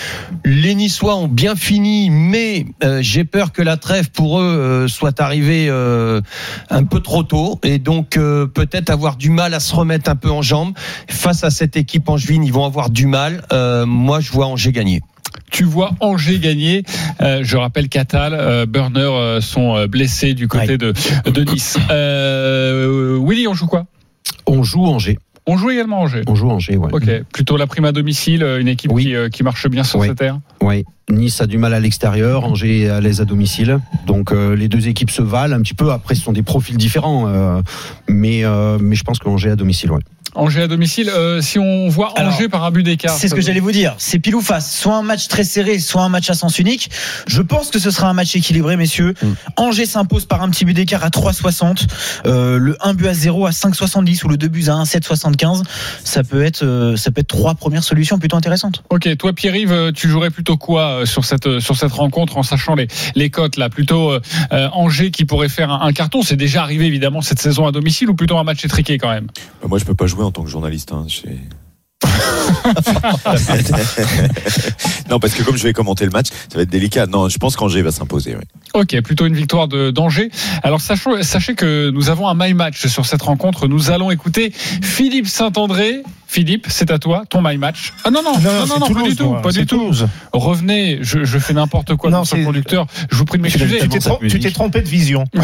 [0.45, 5.19] Les Niçois ont bien fini, mais euh, j'ai peur que la trêve pour eux soit
[5.19, 5.69] arrivée
[6.69, 10.31] un peu trop tôt et donc peut-être avoir du mal à se remettre un peu
[10.31, 10.73] en jambes.
[11.09, 13.43] Face à cette équipe angevine, ils vont avoir du mal.
[13.51, 15.01] Euh, moi, je vois Angers gagner.
[15.51, 16.83] Tu vois Angers gagner.
[17.21, 20.93] Euh, je rappelle qu'Atal, euh, Burner euh, sont blessés du côté de,
[21.25, 21.77] de Nice.
[21.91, 23.85] Euh, Willy, on joue quoi?
[24.47, 25.19] On joue Angers.
[25.45, 26.21] On joue également Angers.
[26.27, 26.89] On joue Angers, ouais.
[26.93, 29.03] Ok, plutôt la prime à domicile, euh, une équipe Oui.
[29.03, 30.07] qui, euh, qui marche bien sur Oui.
[30.07, 30.39] cette terre.
[30.61, 33.79] Oui, Nice a du mal à l'extérieur, Angers est à l'aise à domicile.
[34.07, 35.91] Donc euh, les deux équipes se valent un petit peu.
[35.91, 37.61] Après, ce sont des profils différents, euh,
[38.07, 39.99] mais euh, mais je pense que Angers à domicile, ouais.
[40.35, 41.09] Angers à domicile.
[41.09, 43.71] euh, si on voit Alors, Angers par un but d'écart, C'est ce que j'allais vous
[43.71, 43.95] dire.
[43.97, 44.75] C'est pile ou face.
[44.75, 46.89] Soit un match très serré, soit un match à sens unique.
[47.27, 49.13] Je pense que ce sera un match équilibré, messieurs.
[49.57, 51.87] Angers s'impose par un petit but d'écart à 3,60.
[52.25, 55.63] Euh, le 1 but à 0 à 5,70 ou le 2 buts à 1,775.
[56.03, 58.83] Ça peut être, euh, ça peut être trois premières solutions plutôt intéressantes.
[58.89, 62.87] Ok, toi Pierre-Yves, tu jouerais plutôt quoi sur cette sur cette rencontre en sachant les
[63.15, 63.69] les cotes là?
[63.69, 64.13] Plutôt
[64.51, 66.21] Angers qui pourrait faire un, un carton.
[66.21, 69.27] C'est déjà arrivé évidemment cette saison à domicile ou plutôt un match étriqué quand même?
[69.61, 70.91] Bah, Moi, je peux pas jouer en tant que journaliste.
[70.91, 71.05] hein,
[75.09, 77.07] non, parce que comme je vais commenter le match, ça va être délicat.
[77.07, 78.35] Non, je pense qu'Angers va s'imposer.
[78.73, 80.29] Ok, plutôt une victoire de d'Angers.
[80.63, 83.67] Alors sachons, sachez que nous avons un my match sur cette rencontre.
[83.67, 86.03] Nous allons écouter Philippe Saint-André.
[86.33, 87.93] Philippe, c'est à toi, ton my match.
[88.03, 89.77] Ah non non non non, non, pas du tout, moi, pas du tout.
[89.77, 90.07] Toulouse.
[90.33, 92.87] Revenez, je, je fais n'importe quoi Non, dans ce c'est- conducteur.
[93.11, 93.77] Je vous prie de m'excuser.
[93.81, 95.25] Tu t'es trom- tu t'es trompé de vision.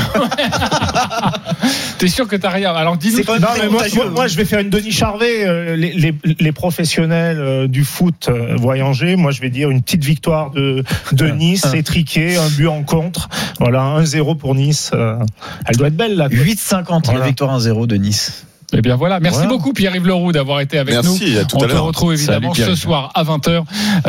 [1.99, 3.19] T'es sûr que t'as rien Alors dis-nous.
[3.39, 5.45] Non, mais moi, moi- moi, je vais faire une Denis Charvet.
[5.45, 9.81] euh, les, les- les professionnels euh, du foot euh, voyager, moi, je vais dire une
[9.81, 13.29] petite victoire de, de Nice, étriqué, un but en contre.
[13.59, 14.91] Voilà, 1-0 pour Nice.
[14.93, 15.17] euh,
[15.65, 16.29] elle doit être belle, là.
[16.29, 17.19] 8,50 Voilà.
[17.19, 18.45] la victoire 1-0 de Nice.
[18.73, 19.51] Eh bien voilà, merci Voilà.
[19.53, 21.39] beaucoup Pierre-Yves Leroux d'avoir été avec Merci, nous.
[21.39, 23.63] à tout On à te retrouve évidemment Salut, ce soir à 20h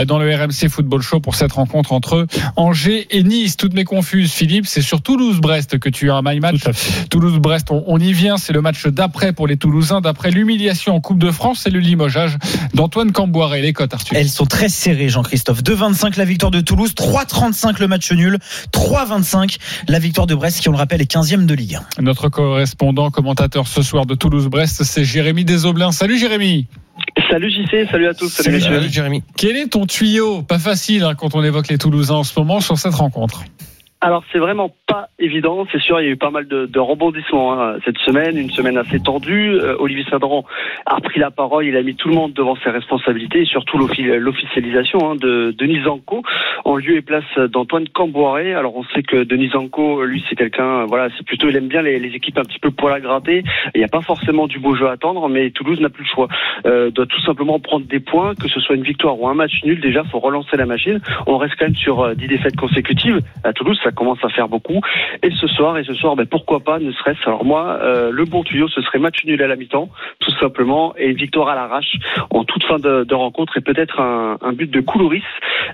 [0.06, 3.56] dans le RMC Football Show pour cette rencontre entre Angers et Nice.
[3.56, 6.60] Toutes mes confuses, Philippe, c'est sur Toulouse-Brest que tu as un my match.
[7.08, 11.00] Toulouse-Brest, on, on y vient, c'est le match d'après pour les Toulousains, d'après l'humiliation en
[11.00, 12.36] Coupe de France et le limogeage
[12.74, 13.62] d'Antoine Camboiré.
[13.62, 14.16] Les cotes, Arthur.
[14.16, 15.62] Elles sont très serrées, Jean-Christophe.
[15.62, 18.38] 2,25 la victoire de Toulouse, 3,35 le match nul,
[18.72, 19.56] 3,25
[19.88, 21.78] la victoire de Brest, qui on le rappelle est 15e de Ligue.
[21.98, 22.02] 1.
[22.02, 24.14] Notre correspondant, commentateur ce soir de
[24.50, 25.92] Toulouse-Brest, c'est Jérémy Desoblin.
[25.92, 26.66] Salut Jérémy
[27.30, 28.60] Salut JC, salut à tous, salut.
[28.60, 29.22] Salut, Jérémy.
[29.36, 30.42] Quel est ton tuyau?
[30.42, 33.44] Pas facile hein, quand on évoque les Toulousains en ce moment sur cette rencontre.
[34.02, 36.78] Alors c'est vraiment pas évident, c'est sûr, il y a eu pas mal de, de
[36.78, 39.50] rebondissements hein, cette semaine, une semaine assez tendue.
[39.52, 40.46] Euh, Olivier Sadran
[40.86, 43.76] a pris la parole, il a mis tout le monde devant ses responsabilités et surtout
[43.76, 46.22] l'offi- l'officialisation hein, de Denis Zanko
[46.64, 48.54] en lieu et place d'Antoine Camboiré.
[48.54, 51.68] Alors on sait que Denis Zanko, lui c'est quelqu'un, euh, voilà, c'est plutôt, il aime
[51.68, 53.44] bien les, les équipes un petit peu poil à gratter.
[53.74, 56.08] Il n'y a pas forcément du beau jeu à attendre, mais Toulouse n'a plus le
[56.08, 56.28] choix.
[56.64, 59.62] Euh, doit tout simplement prendre des points, que ce soit une victoire ou un match
[59.62, 59.78] nul.
[59.78, 61.00] Déjà, faut relancer la machine.
[61.26, 63.20] On reste quand même sur euh, 10 défaites consécutives.
[63.44, 64.80] À Toulouse, commence à faire beaucoup.
[65.22, 67.26] Et ce soir, et ce soir, ben, pourquoi pas, ne serait-ce.
[67.26, 69.88] Alors moi, euh, le bon tuyau, ce serait match nul à la mi-temps,
[70.20, 71.96] tout simplement, et victoire à l'arrache
[72.30, 75.22] en toute fin de, de rencontre, et peut-être un, un but de Coulouris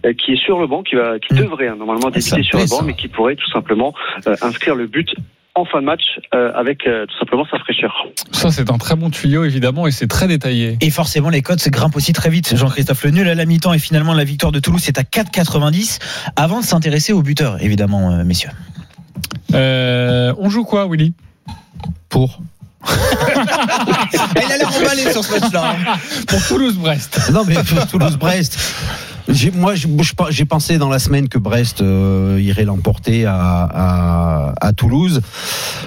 [0.05, 2.69] euh, qui est sur le banc, qui va, qui devrait hein, normalement débuter sur le
[2.69, 2.85] banc, ça.
[2.85, 3.95] mais qui pourrait tout simplement
[4.27, 5.15] euh, inscrire le but
[5.57, 6.03] en fin de match
[6.35, 7.93] euh, avec euh, tout simplement sa fraîcheur.
[8.33, 10.77] Ça, c'est un très bon tuyau, évidemment, et c'est très détaillé.
[10.81, 12.55] Et forcément, les cotes se grimpent aussi très vite.
[12.57, 15.99] Jean-Christophe Le nul à la mi-temps et finalement la victoire de Toulouse, c'est à 4,90
[16.37, 18.51] avant de s'intéresser au buteur, évidemment, euh, messieurs.
[19.55, 21.15] Euh, on joue quoi, Willy?
[22.09, 22.41] Pour
[22.89, 25.75] Il a l'air emballé sur ce match-là.
[25.89, 25.95] hein.
[26.29, 27.31] Pour Toulouse-Brest.
[27.33, 27.57] Non, mais
[27.91, 28.59] Toulouse-Brest.
[29.55, 29.75] Moi,
[30.31, 35.21] j'ai pensé dans la semaine que Brest euh, irait l'emporter à, à, à Toulouse.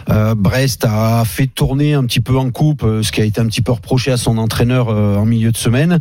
[0.10, 3.40] Euh, Brest a fait tourner un petit peu en coupe, euh, ce qui a été
[3.40, 6.00] un petit peu reproché à son entraîneur euh, en milieu de semaine.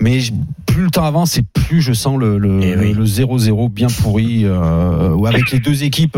[0.00, 0.32] Mais je-
[0.66, 2.92] plus le temps avance, et plus je sens le le Eh oui.
[2.92, 6.16] le 0-0 bien pourri, euh, où avec les deux équipes,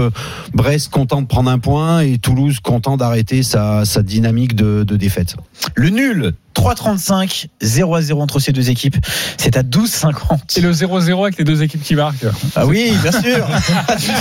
[0.55, 4.97] Brest content de prendre un point et Toulouse content d'arrêter sa, sa dynamique de, de
[4.97, 5.37] défaite.
[5.77, 8.97] Le nul 3,35, 0 à 0 entre ces deux équipes.
[9.37, 10.59] C'est à 12,50.
[10.59, 12.27] Et le 0-0 avec les deux équipes qui marquent.
[12.57, 13.47] Ah oui, bien sûr.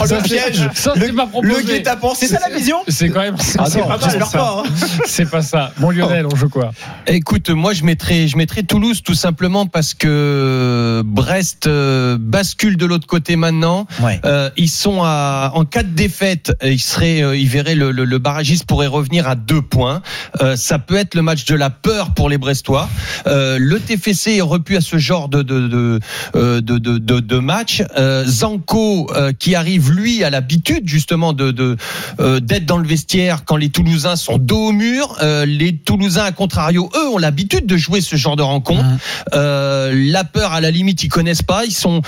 [0.01, 0.69] Oh, Ça, le c'est- piège.
[0.75, 2.13] ça, le pas le guet-apens.
[2.15, 3.35] C'est ça la vision C'est quand même.
[3.57, 3.97] Ah c'est pas
[4.31, 4.63] pas.
[4.65, 4.69] hein.
[5.05, 5.71] C'est pas ça.
[5.77, 6.71] Bon, Lionel, on joue quoi
[7.07, 12.85] Écoute, moi je mettrais, je mettrais Toulouse tout simplement parce que Brest euh, bascule de
[12.85, 13.87] l'autre côté maintenant.
[14.01, 14.19] Ouais.
[14.25, 17.91] Euh, ils sont à, en cas de défaite, euh, ils seraient, euh, ils verraient le,
[17.91, 20.01] le, le barragiste pourrait revenir à deux points.
[20.41, 22.89] Euh, ça peut être le match de la peur pour les Brestois.
[23.27, 25.99] Euh, le TFC est repu à ce genre de de de
[26.35, 27.81] euh, de, de, de- de match.
[27.97, 31.51] Euh, Zanko euh, qui arrive lui à l'habitude justement de
[32.41, 35.15] d'être dans le vestiaire quand les Toulousains sont dos au mur.
[35.45, 38.83] Les Toulousains à contrario, eux ont l'habitude de jouer ce genre de rencontre.
[39.31, 41.63] La peur à la limite ils connaissent pas.
[41.63, 42.01] Ils sont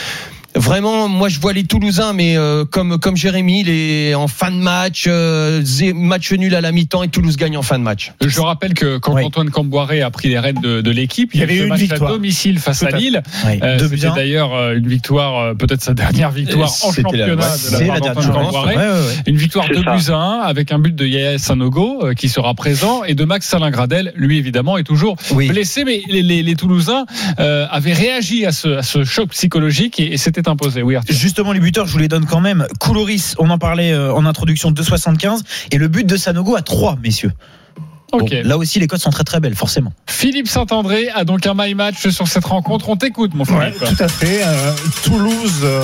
[0.56, 4.58] Vraiment, moi je vois les Toulousains, mais euh, comme comme Jérémy, les en fin de
[4.58, 5.62] match, euh,
[5.96, 8.12] match nul à la mi-temps et Toulouse gagne en fin de match.
[8.26, 9.24] Je rappelle que quand Oui.
[9.24, 11.80] Antoine Camboiré a pris les rênes de, de l'équipe, il y avait ce une match
[11.80, 12.10] victoire.
[12.12, 12.92] à domicile face Tout à.
[12.92, 13.22] Lille.
[13.46, 17.28] Euh, deux C'était d'ailleurs euh, une victoire, euh, peut-être sa dernière victoire en C'était la-
[17.28, 18.76] championnat ouais, de la la dernière Camboiré.
[18.76, 19.16] Ouais, ouais, ouais.
[19.28, 22.54] Une victoire de buts à 1 avec un but de Yaya Sanogo euh, qui sera
[22.56, 25.48] présent et de Max Salingradel, lui évidemment est toujours Oui.
[25.48, 27.06] blessé, mais les, les- les Toulousains
[27.40, 30.82] euh, avaient réagi à ce, à ce choc psychologique et, et imposé.
[30.82, 30.96] Oui.
[31.10, 32.66] Justement, les buteurs, je vous les donne quand même.
[32.80, 35.42] Couloris, on en parlait euh, en introduction, 2,75.
[35.72, 37.32] Et le but de Sanogo à 3, messieurs.
[38.12, 38.30] Ok.
[38.30, 39.94] Bon, là aussi, les codes sont très très belles, forcément.
[40.08, 42.90] Philippe Saint-André a donc un my match sur cette rencontre.
[42.90, 43.98] On t'écoute, mon Ouais, Philippe.
[43.98, 44.42] tout à fait.
[44.44, 45.82] Euh, Toulouse euh,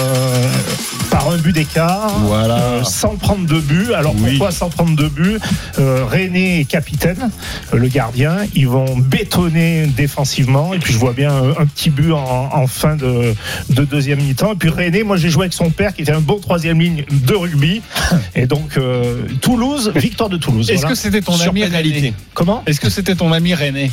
[1.09, 2.19] par un but d'écart.
[2.19, 2.57] Voilà.
[2.59, 3.93] Euh, sans prendre de but.
[3.93, 5.39] Alors pourquoi sans prendre de but?
[5.79, 7.29] Euh, René est capitaine,
[7.73, 8.37] euh, le gardien.
[8.55, 10.73] Ils vont bétonner défensivement.
[10.73, 13.33] Et puis je vois bien un petit but en, en fin de,
[13.69, 14.53] de deuxième mi-temps.
[14.53, 17.05] Et puis René, moi j'ai joué avec son père qui était un bon troisième ligne
[17.09, 17.81] de rugby.
[18.35, 20.69] Et donc euh, Toulouse, victoire de Toulouse.
[20.69, 20.93] Est-ce Voilà.
[20.93, 22.13] que c'était ton Sur ami pénalité.
[22.33, 23.91] Comment Est-ce que c'était ton ami René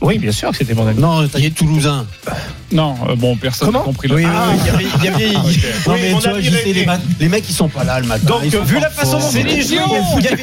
[0.00, 1.00] Oui, bien sûr que c'était mon ami.
[1.00, 2.06] Non, t'as dit Toulousain.
[2.72, 4.46] Non, euh, bon, personne n'a Comment compris le Oui, Ah.
[4.50, 6.44] oui, oui, il y avait- il y avait- Non, Oui, mais mon tu vois, ami
[6.46, 6.72] je sais, René.
[6.72, 8.24] les, ma- les mecs, ils sont pas là le matin.
[8.26, 9.20] Donc, Ils sont vu pas la façon forts.
[9.20, 9.88] dont C'est les géants.
[10.18, 10.42] Il y avait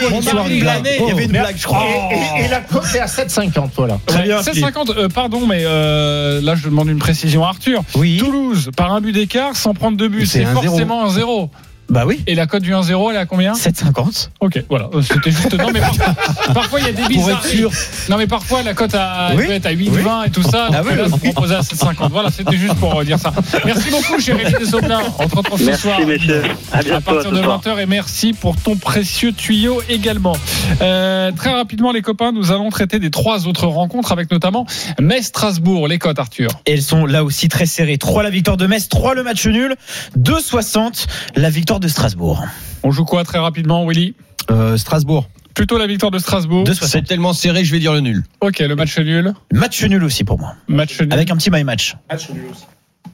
[0.53, 0.87] une blague.
[0.99, 1.83] Il y avait une blague, je crois.
[2.11, 3.97] Et, et- et la cote est à 7,50, voilà.
[4.05, 7.81] Très bien, 750, euh, pardon, mais euh, là je demande une précision à Arthur.
[7.95, 8.17] Oui.
[8.17, 10.63] Toulouse, par un but d'écart, sans prendre de but, C'est c'est un zéro.
[10.67, 11.49] forcément un zéro.
[11.89, 12.21] Bah oui.
[12.27, 13.53] Et la cote du 1-0, elle est à combien?
[13.53, 14.29] 7,50.
[14.41, 15.53] Ok, voilà, euh, c'était juste.
[15.57, 15.95] Non, mais par-
[16.53, 17.57] parfois il y a des Pour être bizarreries.
[17.57, 17.71] sûr.
[18.09, 19.45] Non, mais parfois la cote à, Oui.
[19.47, 20.67] peut être à 8,20 et tout ça.
[20.71, 21.09] Ah oui, là, oui.
[21.09, 22.09] vous proposez à 7,50.
[22.11, 23.33] Voilà, c'était juste pour dire ça.
[23.65, 24.99] Merci beaucoup, Jérémy Desoblin.
[25.19, 25.99] On te retrouve ce Merci, soir.
[26.05, 26.43] messieurs.
[26.71, 27.01] À À bientôt.
[27.01, 27.61] partir à ce de soir.
[27.65, 30.35] 20h et merci pour ton précieux tuyau également.
[30.81, 34.65] Euh, très rapidement les copains, nous allons traiter des trois autres rencontres avec notamment
[35.01, 35.87] Metz-Strasbourg.
[35.87, 36.49] Les cotes Arthur.
[36.65, 37.97] Et elles sont là aussi très serrées.
[37.97, 39.75] 3 la victoire de Metz, 3 le match nul,
[40.17, 42.43] 2,60 la victoire de Strasbourg.
[42.83, 44.15] On joue quoi très rapidement Willy
[44.51, 45.27] Euh, Strasbourg.
[45.53, 46.63] Plutôt la victoire de Strasbourg.
[46.65, 46.87] 2,60.
[46.87, 48.23] C'est tellement serré, je vais dire le nul.
[48.41, 49.33] Ok, le match nul.
[49.51, 50.55] Match nul aussi pour moi.
[50.67, 51.11] Match nul.
[51.11, 51.95] Avec un petit my match.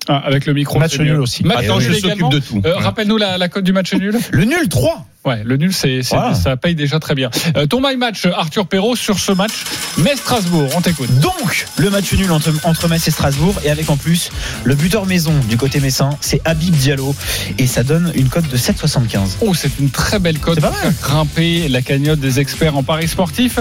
[0.08, 0.78] Ah, avec le micro.
[0.80, 1.44] Match nul aussi.
[1.44, 2.30] Match Attends, nul je s'occupe également.
[2.30, 2.62] de tout.
[2.66, 4.18] Euh, Rappelle-nous la, la cote du match nul.
[4.32, 5.08] Le nul 3.
[5.26, 6.36] Ouais, le nul, c'est, Voilà.
[6.36, 7.32] ça paye déjà très bien.
[7.58, 9.54] Euh, ton my match, Arthur Perrault, sur ce match,
[9.98, 10.70] Metz-Strasbourg.
[10.78, 11.10] On t'écoute.
[11.20, 13.56] Donc, le match nul entre, entre Metz et Strasbourg.
[13.66, 14.30] Et avec en plus,
[14.64, 17.16] le buteur maison du côté messin, c'est Habib Diallo.
[17.58, 19.38] Et ça donne une cote de 7,75.
[19.42, 20.94] Oh, c'est une très belle cote C'est pas mal.
[21.02, 23.58] grimper la cagnotte des experts en paris sportif.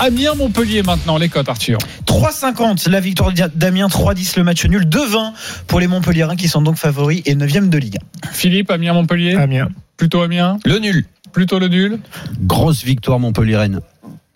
[0.00, 1.78] Amiens-Montpellier maintenant, les cotes, Arthur.
[2.06, 5.32] 3,50 la victoire d'Amiens, 3,10 le match nul, 2,20
[5.66, 8.28] pour les Montpelliérains qui sont donc favoris et 9e de Ligue 1.
[8.32, 9.68] Philippe, Amiens-Montpellier Amiens.
[9.96, 11.06] Plutôt Amiens Le nul.
[11.32, 11.98] Plutôt le nul
[12.40, 13.80] Grosse victoire Montpellier-Rennes.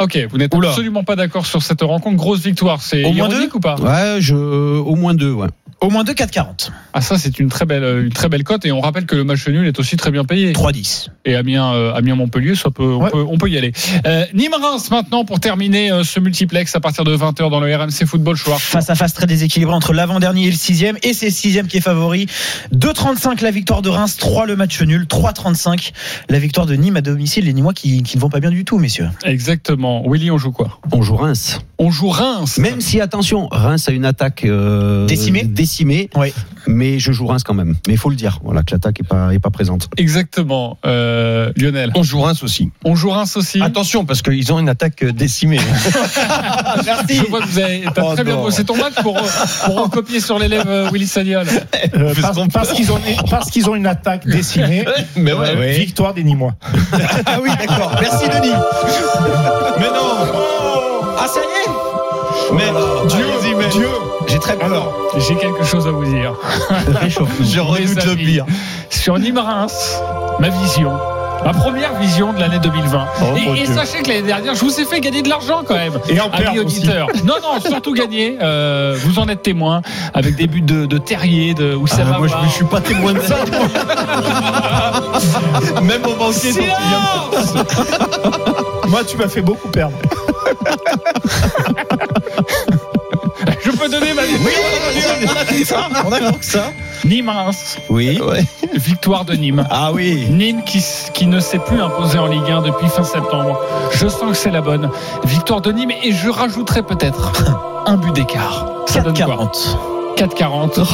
[0.00, 2.16] Ok, vous n'êtes absolument pas d'accord sur cette rencontre.
[2.16, 3.76] Grosse victoire, c'est Au moins ironique ou pas?
[3.76, 5.48] Ouais, je, au moins deux, ouais.
[5.82, 6.70] Au moins 2, 4,40.
[6.92, 8.64] Ah ça, c'est une très belle, une très belle cote.
[8.64, 10.52] Et on rappelle que le match nul est aussi très bien payé.
[10.52, 11.08] 3,10.
[11.24, 13.10] Et Amiens, euh, Amiens Montpellier, ça peut, on, Ouais.
[13.10, 13.72] peut, on peut y aller.
[14.06, 18.06] Euh, Nîmes-Reims maintenant pour terminer euh, ce multiplex à partir de 20h dans le RMC
[18.06, 18.52] Football Show.
[18.58, 20.96] Face à face très déséquilibré entre l'avant-dernier et le sixième.
[21.02, 22.26] Et c'est le sixième qui est favori.
[22.72, 25.92] 2,35 la victoire de Reims, 3 le match nul, 3,35
[26.28, 27.44] la victoire de Nîmes à domicile.
[27.46, 29.08] Les Nîmois qui, qui ne vont pas bien du tout, messieurs.
[29.24, 30.04] Exactement.
[30.08, 30.78] Willy, on joue quoi?
[30.92, 31.58] On joue Reims.
[31.84, 32.58] On joue Reims.
[32.58, 36.32] Même si, attention, Reims a une attaque euh, Décimée décimée Oui.
[36.68, 37.74] mais je joue Reims quand même.
[37.88, 39.88] Mais il faut le dire, voilà, que l'attaque est pas, est pas présente.
[39.96, 40.78] Exactement.
[40.86, 41.90] Euh, Lionel.
[41.96, 42.70] On joue Reims aussi.
[42.84, 43.60] On joue Reims aussi.
[43.60, 45.58] Attention, parce qu'ils ont une attaque euh, décimée.
[46.84, 47.16] Merci.
[47.16, 49.20] Je vois que vous avez t'as Oh très bien bossé ton match pour,
[49.64, 51.48] pour recopier sur l'élève Willy Sagnol.
[51.96, 52.14] Euh,
[52.52, 54.84] Parce qu'ils ont, parce qu'ils ont une attaque décimée.
[55.16, 55.72] Mais ouais, Euh, ouais.
[55.78, 56.54] Victoire des Nîmois.
[57.26, 57.96] Ah oui, d'accord.
[58.00, 58.54] Merci, Denis.
[59.80, 60.81] Mais non
[61.18, 62.70] Ah, ça y est Mais
[63.08, 63.24] Dieu,
[63.56, 63.88] mais Dieu
[64.26, 64.66] J'ai très peur.
[64.66, 66.34] Alors, J'ai quelque chose à vous dire.
[67.08, 67.20] Je
[67.60, 68.44] redoute le pire.
[68.90, 70.00] Sur Nîmes-Reims,
[70.38, 70.92] ma vision,
[71.44, 73.04] Ma première vision de l'année 2020.
[73.20, 73.24] Oh,
[73.56, 75.98] et sachez que l'année dernière, je vous ai fait gagner de l'argent quand même.
[76.08, 76.78] Et en amis aussi.
[76.78, 77.08] auditeurs.
[77.24, 78.38] Non, non, surtout gagner.
[78.40, 79.82] Euh, vous en êtes témoin
[80.14, 83.12] avec des buts de, de Terrier, de Oussama Ah, moi, je ne suis pas témoin
[83.14, 83.38] de ça.
[85.82, 86.52] Même au banquier.
[86.52, 87.54] Silence
[88.88, 89.96] Moi, tu m'as fait beaucoup perdre.
[93.64, 95.76] Je peux donner ma vision.
[96.04, 96.72] On a ça.
[97.04, 97.78] Nîmes Reims.
[97.88, 98.20] Oui.
[98.74, 99.66] Victoire de Nîmes.
[99.70, 100.26] Ah oui.
[100.30, 103.60] Nîmes qui, ne s'est plus imposé en Ligue 1 depuis fin septembre.
[103.92, 104.90] Je sens que c'est la bonne.
[105.24, 107.32] Victoire de Nîmes et je rajouterai peut-être
[107.86, 108.66] un but d'écart.
[108.86, 109.50] Ça donne quoi
[110.16, 110.74] 4-40.
[110.74, 110.84] 4,40.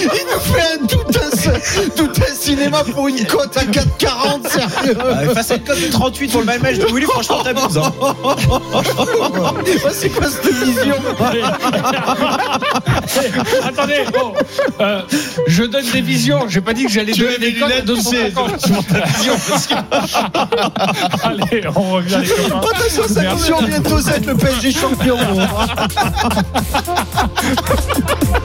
[0.00, 1.30] Il nous fait un, tout, un,
[1.96, 4.96] tout un cinéma pour une cote à 4,40, sérieux.
[5.00, 7.76] Ah, Face à une cote de 38 pour le Malmech de Willy, franchement, t'abuses.
[7.78, 7.92] Hein.
[8.00, 8.14] Oh,
[9.92, 10.94] c'est quoi cette vision
[13.64, 14.32] Attendez, bon,
[14.80, 15.02] euh,
[15.46, 16.46] je donne des visions.
[16.48, 18.50] J'ai pas dit que j'allais donner des cotes à 250.
[21.22, 22.60] Allez, on revient les copains.
[22.74, 23.52] Attention, ça Merci.
[23.66, 25.16] bientôt ça va être le PSG champion.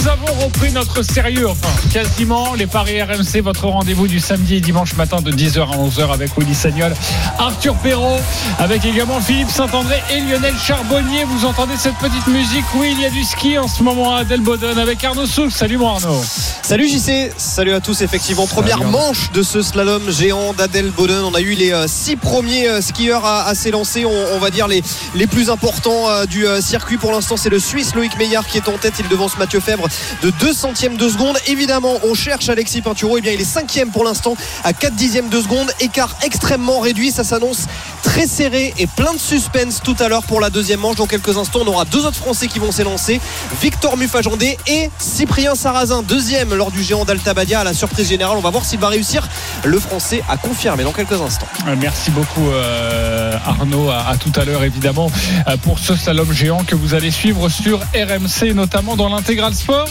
[0.00, 4.60] Nous avons repris notre sérieux, enfin quasiment, les Paris RMC, votre rendez-vous du samedi et
[4.60, 6.94] dimanche matin de 10h à 11h avec Willy Sagnol,
[7.38, 8.20] Arthur Perrault,
[8.60, 11.24] avec également Philippe Saint-André et Lionel Charbonnier.
[11.24, 12.64] Vous entendez cette petite musique?
[12.76, 15.50] Oui, il y a du ski en ce moment à Delboden avec Arnaud Souk.
[15.50, 16.22] Salut mon Arnaud.
[16.62, 18.00] Salut JC, salut à tous.
[18.02, 21.24] Effectivement, première manche de ce slalom géant d'Adel Boden.
[21.24, 24.04] On a eu les euh, six premiers euh, skieurs à, à s'élancer.
[24.04, 24.82] On, on va dire les,
[25.16, 26.98] les plus importants euh, du circuit.
[26.98, 28.94] Pour l'instant, c'est le Suisse Loïc Meillard qui est en tête.
[29.00, 29.88] Il devance Mathieu Fèvre
[30.22, 31.38] de 2 centièmes de seconde.
[31.46, 33.18] Évidemment, on cherche Alexis Pinturo.
[33.18, 35.70] Eh bien, il est cinquième pour l'instant à 4 dixièmes de seconde.
[35.80, 37.10] Écart extrêmement réduit.
[37.10, 37.66] Ça s'annonce
[38.02, 40.96] très serré et plein de suspense tout à l'heure pour la deuxième manche.
[40.96, 43.20] Dans quelques instants, on aura deux autres Français qui vont s'élancer.
[43.60, 48.36] Victor Mufajandé et Cyprien Sarrazin, deuxième lors du géant d'Altabadia à la surprise générale.
[48.36, 49.26] On va voir s'il va réussir
[49.64, 51.46] le Français à confirmer dans quelques instants.
[51.66, 53.88] Euh, Merci beaucoup euh, Arnaud.
[53.90, 55.10] À, à tout à l'heure évidemment
[55.46, 59.88] euh, pour ce slalom géant que vous allez suivre sur RMC, notamment dans l'intégral sport.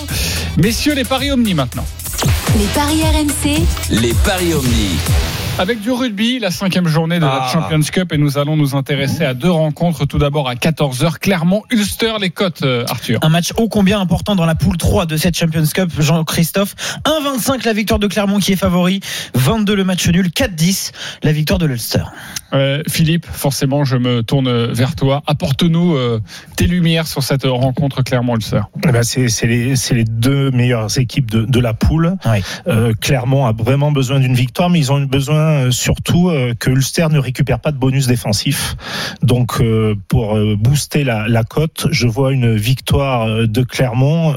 [0.57, 1.85] Messieurs, les paris Omni maintenant.
[2.57, 4.97] Les paris RMC, Les paris Omni.
[5.59, 7.49] Avec du rugby, la cinquième journée de la Ah.
[7.51, 10.05] Champions Cup et nous allons nous intéresser à deux rencontres.
[10.05, 13.19] Tout d'abord à 14h, Clermont-Ulster, les cotes, euh, Arthur.
[13.23, 16.75] Un match ô combien important dans la poule 3 de cette Champions Cup, Jean-Christophe?
[17.05, 18.99] 1,25 la victoire de Clermont qui est favori.
[19.33, 20.27] 22 le match nul.
[20.29, 20.91] 4-10
[21.23, 22.03] la victoire de l'Ulster.
[22.53, 25.23] Euh, Philippe, forcément, je me tourne vers toi.
[25.25, 26.21] Apporte-nous euh,
[26.55, 28.61] tes lumières sur cette rencontre Clermont-Ulster.
[28.87, 32.15] Eh ben, c'est c'est les, c'est les deux meilleures équipes de, de la poule.
[32.67, 36.69] Euh, Clermont a vraiment besoin d'une victoire, mais ils ont besoin euh, surtout euh, que
[36.69, 38.75] Ulster ne récupère pas de bonus défensif.
[39.21, 44.35] Donc, euh, pour booster la, cote, je vois une victoire de Clermont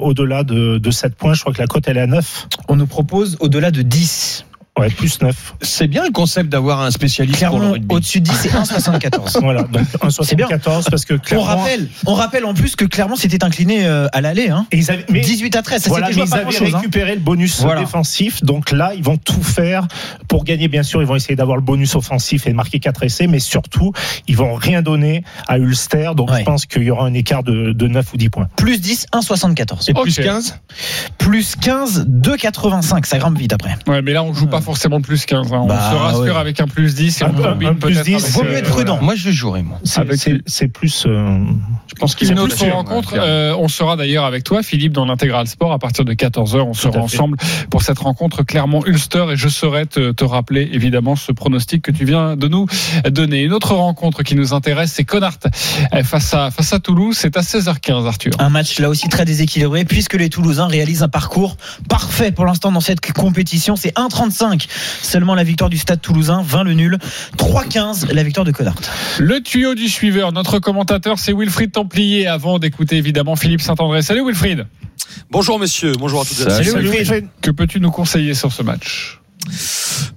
[0.00, 1.34] au-delà de, de 7 points.
[1.34, 2.48] Je crois que la cote elle est à 9.
[2.68, 4.44] On nous propose au-delà de 10.
[4.80, 5.54] Ouais, plus 9.
[5.62, 7.94] C'est bien le concept d'avoir un spécialiste pour le rugby.
[7.94, 9.40] au-dessus de 10 c'est 1,74.
[9.42, 9.82] Voilà, donc
[10.22, 10.46] C'est bien.
[10.48, 11.44] 1,74 parce que On Clermont.
[11.44, 14.48] rappelle, on rappelle en plus que Clermont s'était incliné euh, à l'aller.
[14.50, 14.66] Hein.
[14.72, 16.76] Et ils avaient- mais- 18 à 13, ça Voilà, mais ils avaient hein.
[16.78, 17.80] récupéré le bonus Voilà.
[17.80, 18.42] défensif.
[18.42, 19.86] Donc là, ils vont tout faire
[20.28, 20.68] pour gagner.
[20.68, 23.38] Bien sûr, ils vont essayer d'avoir le bonus offensif et de marquer 4 essais, mais
[23.40, 23.92] surtout,
[24.28, 26.12] ils vont rien donner à Ulster.
[26.16, 26.40] Donc Ouais.
[26.40, 28.48] je pense qu'il y aura un écart de, de 9 ou 10 points.
[28.56, 29.90] Plus 10, 1,74.
[29.90, 30.24] Et plus Ok.
[30.24, 30.56] 15
[31.18, 33.04] Plus 15, 2,85.
[33.06, 33.76] Ça grimpe vite après.
[33.86, 35.52] Ouais, mais là, on joue pas forcément plus 15.
[35.52, 35.64] hein.
[35.66, 36.40] Bah, on se rassure ouais.
[36.40, 38.58] avec un plus 10 et Un- on un- plus peut-être 10, avec, Vaut mieux euh,
[38.58, 38.98] être prudent.
[39.02, 39.78] Moi, je jouerai, moi.
[40.46, 41.04] C'est plus.
[41.06, 41.38] euh,
[41.88, 44.92] Je pense qu'il Une est autre sûr, rencontre, euh, on sera d'ailleurs avec toi, Philippe,
[44.92, 46.60] dans l'intégral sport à partir de 14h.
[46.62, 47.36] On sera ensemble
[47.70, 52.04] pour cette rencontre Clermont-Ulster et je saurai te, te rappeler évidemment ce pronostic que tu
[52.04, 52.66] viens de nous
[53.10, 53.42] donner.
[53.42, 55.34] Une autre rencontre qui nous intéresse, c'est Connard
[55.94, 57.16] euh, face à, face à Toulouse.
[57.18, 58.32] C'est à 16h15, Arthur.
[58.38, 61.56] Un match là aussi très déséquilibré puisque les Toulousains réalisent un parcours
[61.88, 63.74] parfait pour l'instant dans cette compétition.
[63.76, 64.49] C'est 1,35
[65.02, 66.98] seulement la victoire du Stade Toulousain, 20 le nul,
[67.36, 68.76] 3,15 la victoire de Connard.
[69.18, 74.02] Le tuyau du suiveur, notre commentateur, c'est Wilfried Templier avant d'écouter évidemment Philippe Saint-André.
[74.02, 74.66] Salut Wilfried.
[75.30, 76.90] Bonjour messieurs, bonjour à toutes et à Salut, tous.
[76.90, 77.28] Wilfried.
[77.40, 79.19] Que peux-tu nous conseiller sur ce match?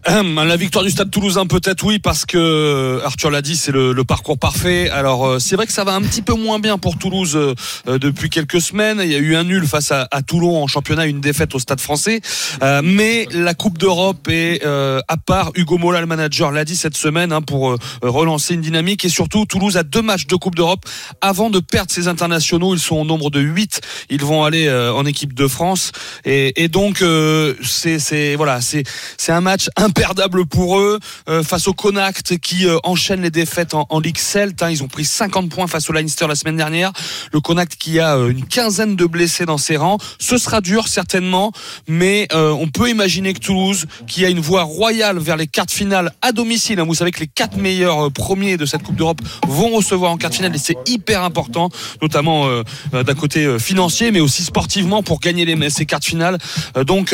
[0.05, 4.03] La victoire du Stade Toulousain peut-être oui parce que Arthur l'a dit c'est le, le
[4.03, 4.89] parcours parfait.
[4.89, 7.55] Alors euh, c'est vrai que ça va un petit peu moins bien pour Toulouse euh,
[7.87, 8.99] euh, depuis quelques semaines.
[9.01, 11.59] Il y a eu un nul face à, à Toulon en championnat, une défaite au
[11.59, 12.21] Stade Français.
[12.61, 15.51] Euh, mais la Coupe d'Europe est euh, à part.
[15.55, 19.09] Hugo Mola le manager l'a dit cette semaine hein, pour euh, relancer une dynamique et
[19.09, 20.85] surtout Toulouse a deux matchs de Coupe d'Europe
[21.21, 22.75] avant de perdre ses internationaux.
[22.75, 25.91] Ils sont au nombre de 8 Ils vont aller euh, en équipe de France
[26.25, 28.83] et, et donc euh, c'est voilà c'est
[29.17, 30.99] c'est un match imperdable pour eux
[31.29, 34.61] euh, face au Connacht qui euh, enchaîne les défaites en, en Ligue Celt.
[34.61, 34.69] hein.
[34.69, 36.91] Ils ont pris 50 points face au Leinster la semaine dernière.
[37.31, 39.97] Le Connacht qui a euh, une quinzaine de blessés dans ses rangs.
[40.19, 41.51] Ce sera dur certainement,
[41.87, 45.65] mais euh, on peut imaginer que Toulouse, qui a une voie royale vers les quarts
[45.65, 48.83] de finale à domicile, hein, vous savez que les quatre meilleurs euh, premiers de cette
[48.83, 51.69] Coupe d'Europe vont recevoir en quart de finale et c'est hyper important,
[52.01, 56.37] notamment euh, d'un côté financier, mais aussi sportivement pour gagner les, ces quarts de finale.
[56.85, 57.13] Donc,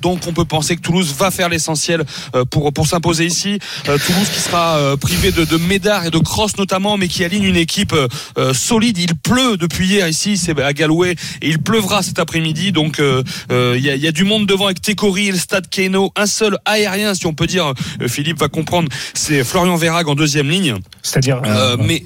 [0.00, 2.04] donc on peut penser que Toulouse va faire l'essentiel
[2.34, 3.58] euh, pour pour s'imposer ici.
[3.88, 7.24] Euh, Toulouse qui sera euh, privé de, de Médard et de Cross notamment, mais qui
[7.24, 7.94] aligne une équipe
[8.52, 8.98] solide.
[8.98, 11.12] Il pleut depuis hier ici, c'est à Galway,
[11.42, 12.72] et il pleuvra cet après-midi.
[12.72, 15.68] Donc il y, a, il y a du monde devant avec Técori et le Stade
[15.68, 16.12] Keno.
[16.16, 17.72] Un seul aérien, si on peut dire.
[18.06, 18.88] Philippe va comprendre.
[19.14, 20.76] C'est Florian Verrag en deuxième ligne.
[21.02, 21.40] C'est-à-dire.
[21.44, 22.04] Euh, mais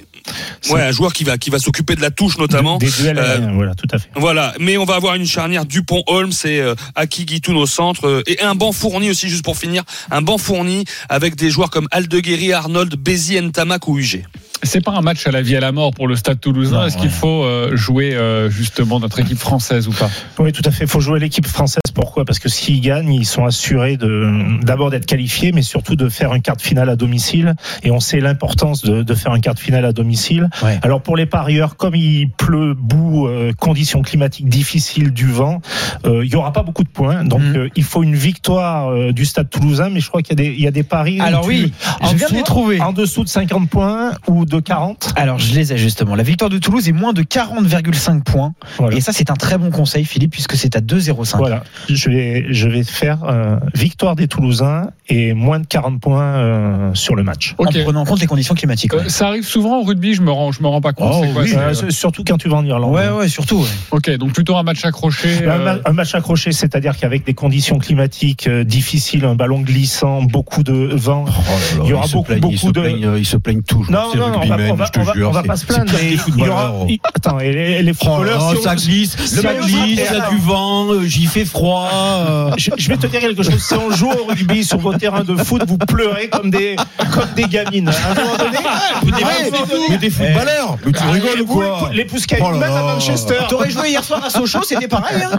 [0.71, 2.79] ouais, un joueur qui va qui va s'occuper de la touche notamment.
[2.79, 4.09] Des duels Euh, voilà, tout à fait.
[4.17, 8.23] voilà, mais on va avoir une charnière Dupont-Holmes et euh, Aki Guitoun au centre euh,
[8.27, 11.89] et un banc fourni aussi juste pour finir, un banc fourni avec des joueurs comme
[11.91, 14.25] Aldeguerri, Arnold, Bézi, Ntamak ou UG.
[14.63, 16.85] C'est pas un match à la vie et à la mort pour le Stade Toulousain.
[16.87, 17.01] Est-ce ouais.
[17.03, 20.11] qu'il faut euh, jouer euh, justement notre équipe française ou pas?
[20.39, 20.85] Oui, tout à fait.
[20.85, 21.81] Il faut jouer l'équipe française.
[21.95, 22.25] Pourquoi?
[22.27, 26.33] Parce que s'ils gagnent, ils sont assurés de d'abord d'être qualifiés, mais surtout de faire
[26.33, 27.55] un quart de finale à domicile.
[27.83, 30.49] Et on sait l'importance de, de faire un quart de finale à domicile.
[30.63, 30.79] Ouais.
[30.83, 35.63] Alors pour les parieurs, comme il pleut, boue, euh, conditions climatiques difficiles, du vent,
[36.05, 37.25] euh, il y aura pas beaucoup de points.
[37.25, 37.57] Donc Mhm.
[37.57, 39.89] euh, il faut une victoire euh, du Stade Toulousain.
[39.89, 41.19] Mais je crois qu'il y a des il y a des paris.
[41.21, 42.81] Alors tu- oui, en je viens de dessous- les trouver.
[42.83, 45.13] En dessous de 50 points ou de 40.
[45.17, 46.15] Alors, je les ai justement.
[46.15, 48.53] La victoire de Toulouse est moins de 40,5 points.
[48.79, 48.97] Voilà.
[48.97, 51.37] Et ça, c'est un très bon conseil, Philippe, puisque c'est à 2,05.
[51.39, 56.23] Voilà, je vais, je vais faire euh, victoire des Toulousains et moins de 40 points
[56.23, 57.55] euh, sur le match.
[57.59, 57.69] Ok.
[57.77, 58.95] En prenant en compte les conditions climatiques.
[58.95, 59.09] Euh.
[59.09, 61.13] Ça arrive souvent au rugby, je me rends, je me rends pas compte.
[61.15, 62.93] Oh, quoi, oui, surtout quand tu vas en Irlande.
[62.95, 63.61] Ouais, ouais, surtout.
[63.61, 63.69] ouais.
[63.93, 65.47] Ok, donc plutôt un match accroché.
[65.47, 70.23] Un, ma- un match accroché, c'est-à-dire qu'avec des conditions climatiques euh, difficiles, un ballon glissant,
[70.23, 71.25] beaucoup de vent.
[71.29, 73.91] Oh Il y aura beaucoup- plaignent, beaucoup de- plaignent, euh, ils se plaignent toujours.
[73.93, 75.47] Non, non, on va, rugbymen, on va, je te on va- jure, on va c'est-
[75.49, 75.93] pas se plaindre.
[76.03, 79.29] il y aura- il- Attends, et les, les footballeurs, oh, si on- ça glisse, si
[79.37, 81.89] ça glisse, il y a du vent, euh, j'y fais froid.
[81.93, 82.51] euh.
[82.57, 83.63] Je, je vais te dire quelque chose.
[83.63, 86.77] Si on joue au rugby sur vos terrains de foot, vous pleurez comme des,
[87.13, 87.89] comme des gamines.
[87.89, 91.47] À un moment donné, un moment donné- mais des footballeurs, mais tu Ah, rigoles ou
[91.47, 92.83] quoi les, les Pouscailles, Oh même à.
[92.83, 93.35] Manchester.
[93.49, 95.23] T'aurais joué hier soir à Sochaux, c'était pareil.
[95.23, 95.39] Hein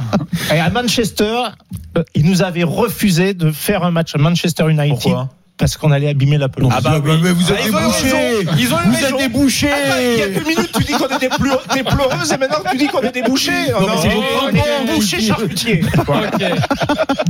[0.53, 1.35] Et à Manchester,
[1.97, 4.89] euh, ils nous avaient refusé de faire un match à Manchester United.
[4.89, 5.29] Pourquoi?
[5.61, 6.71] Parce qu'on allait abîmer la pelouse.
[6.75, 7.11] Ah bah oui.
[7.21, 8.11] Mais vous êtes Ah, des ils ont bouchers.
[8.11, 8.51] raison.
[8.57, 9.13] Ils ont Vous êtes.
[9.71, 12.57] Ah, Il y a deux minutes, tu dis qu'on des, pleu- des pleureuses et maintenant
[12.71, 13.51] tu dis qu'on est des bouchers.
[13.71, 14.85] Non, mais c'est votre on est rapport.
[14.87, 15.83] des bouchers charcutiers.
[15.99, 16.43] Ok.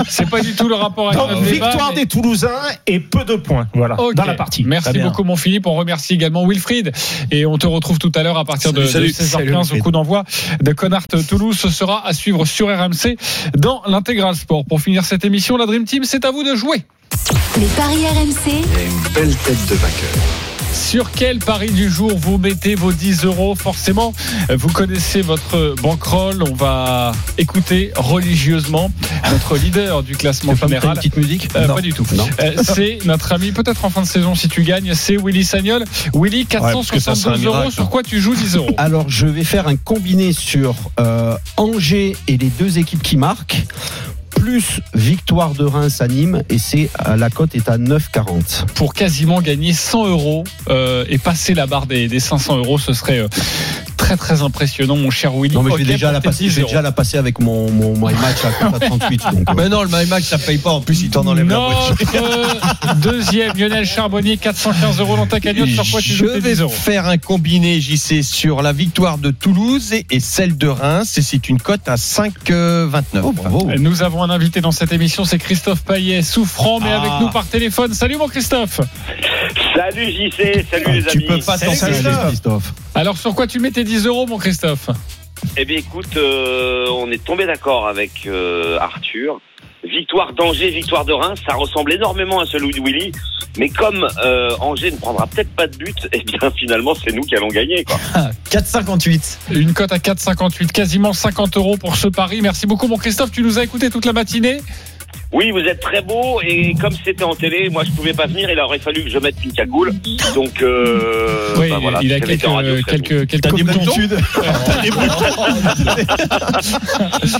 [0.07, 2.49] C'est pas du tout le rapport avec Donc, débat, victoire mais- des Toulousains
[2.87, 3.67] et peu de points.
[3.73, 4.63] Voilà, dans la partie.
[4.63, 5.67] Merci beaucoup mon Philippe.
[5.67, 6.93] On remercie également Wilfried
[7.31, 9.49] et on te retrouve tout à l'heure à partir de, Salut, de salut.
[9.49, 10.23] 16h15 au Salut, coup d'envoi
[10.61, 11.57] de Connard Toulouse.
[11.59, 13.17] Ce sera à suivre sur RMC
[13.57, 14.63] dans l'intégral sport.
[14.65, 16.83] Pour finir cette émission, la Dream Team, c'est à vous de jouer.
[17.61, 20.09] Les paris RMC, Une belle tête de vainqueur.
[20.73, 24.13] Sur quel pari du jour vous mettez vos 10 euros Forcément,
[24.49, 26.43] vous connaissez votre bankroll.
[26.49, 28.89] On va écouter religieusement
[29.31, 30.89] notre leader du classement général.
[30.89, 31.75] une petite musique Euh, Non.
[31.75, 32.05] Pas du tout.
[32.39, 35.83] Euh, c'est notre ami, peut-être en fin de saison si tu gagnes, c'est Willy Sagnol.
[36.15, 37.71] Willy, parce que ça serait un 472 euros.
[37.71, 42.15] Sur quoi tu joues 10 euros Alors, je vais faire un combiné sur euh, Angers
[42.27, 43.63] et les deux équipes qui marquent,
[44.35, 48.65] plus victoire de Reims à Nîmes, et c'est la cote est à 9,40.
[48.73, 52.93] Pour quasiment gagner 100 euros euh, et passer la barre des, des 500 euros, ce
[52.93, 53.27] serait euh,
[54.17, 55.53] très très impressionnant, mon cher Willy.
[55.55, 56.69] Non, mais vais déjà la passer, 10 je vais euros.
[56.69, 59.21] déjà la passer avec mon, mon my match à cote à 38.
[59.31, 60.71] donc, euh, Mais non, le My Max, ça paye pas.
[60.71, 62.05] En plus, il t'en enlève la moitié.
[62.19, 65.69] Notre deuxième, Lionel Charbonnier, 415 euros dans ta cagnotte.
[65.69, 69.31] Sur quoi tu Je vais 10 euros faire un combiné, JC, sur la victoire de
[69.31, 71.17] Toulouse et, et celle de Reims.
[71.17, 73.03] Et c'est une cote à 5,29.
[73.23, 73.69] Oh, bravo.
[73.77, 76.99] Nous avons un invité dans cette émission, c'est Christophe Paillet, souffrant, mais Ah.
[77.01, 77.93] avec nous par téléphone.
[77.93, 78.81] Salut mon Christophe
[79.75, 81.25] Salut JC, salut les Tu amis.
[81.27, 81.71] peux pas t'en.
[82.27, 82.73] Christophe.
[82.95, 84.89] Alors sur quoi tu mets tes 10 euros mon Christophe
[85.57, 89.39] Eh bien écoute, euh, on est tombé d'accord avec euh, Arthur.
[89.83, 93.11] Victoire d'Angers, victoire de Reims, ça ressemble énormément à celui de Willy.
[93.57, 97.23] Mais comme euh, Angers ne prendra peut-être pas de but, eh bien finalement c'est nous
[97.23, 97.83] qui allons gagner.
[97.83, 97.97] Quoi.
[98.49, 99.37] 4,58.
[99.51, 102.41] Une cote à 4,58, quasiment 50 euros pour ce pari.
[102.41, 104.59] Merci beaucoup mon Christophe, tu nous as écouté toute la matinée
[105.33, 108.49] Oui, vous êtes très beau et comme c'était en télé, moi je pouvais pas venir,
[108.49, 109.93] il aurait fallu que je mette une cagoule.
[110.35, 113.63] Donc euh, Oui, bah, voilà, il a quelques, été en radio, quelques, quelques T'as des
[113.63, 113.79] boutons.
[113.79, 114.11] boutons venu.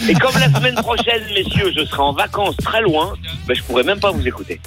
[0.10, 3.14] Et comme la semaine prochaine, messieurs, je serai en vacances très loin,
[3.46, 4.62] ben, je pourrais même pas vous écouter.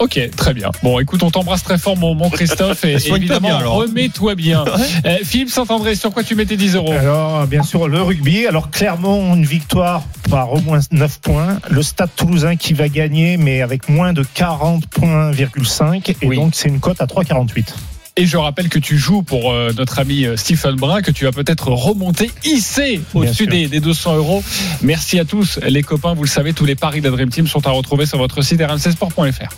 [0.00, 0.70] Ok, très bien.
[0.82, 4.64] Bon, écoute, on t'embrasse très fort, mon, mon Christophe, et, et évidemment, bien, remets-toi bien.
[5.04, 8.46] Euh, Philippe Saint-André, sur quoi tu mettais 10 euros Alors, bien sûr, le rugby.
[8.46, 11.58] Alors, clairement, une victoire par au moins 9 points.
[11.68, 16.14] Le Stade Toulousain qui va gagner, mais avec moins de 40 points,5.
[16.22, 17.74] Et donc, c'est une cote à 3,48.
[18.20, 21.24] Et je rappelle que tu joues pour euh, notre ami euh, Stephen Brun, que tu
[21.24, 24.44] vas peut-être remonter, hisser au-dessus des, des 200 euros.
[24.82, 26.12] Merci à tous, les copains.
[26.12, 28.42] Vous le savez, tous les paris de la Dream Team sont à retrouver sur votre
[28.42, 29.54] site rmcsport.fr.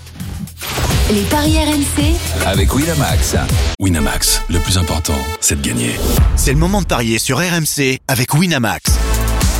[1.12, 2.46] Les paris RMC.
[2.46, 3.34] Avec Winamax.
[3.80, 5.96] Winamax, le plus important, c'est de gagner.
[6.36, 8.92] C'est le moment de parier sur RMC avec Winamax.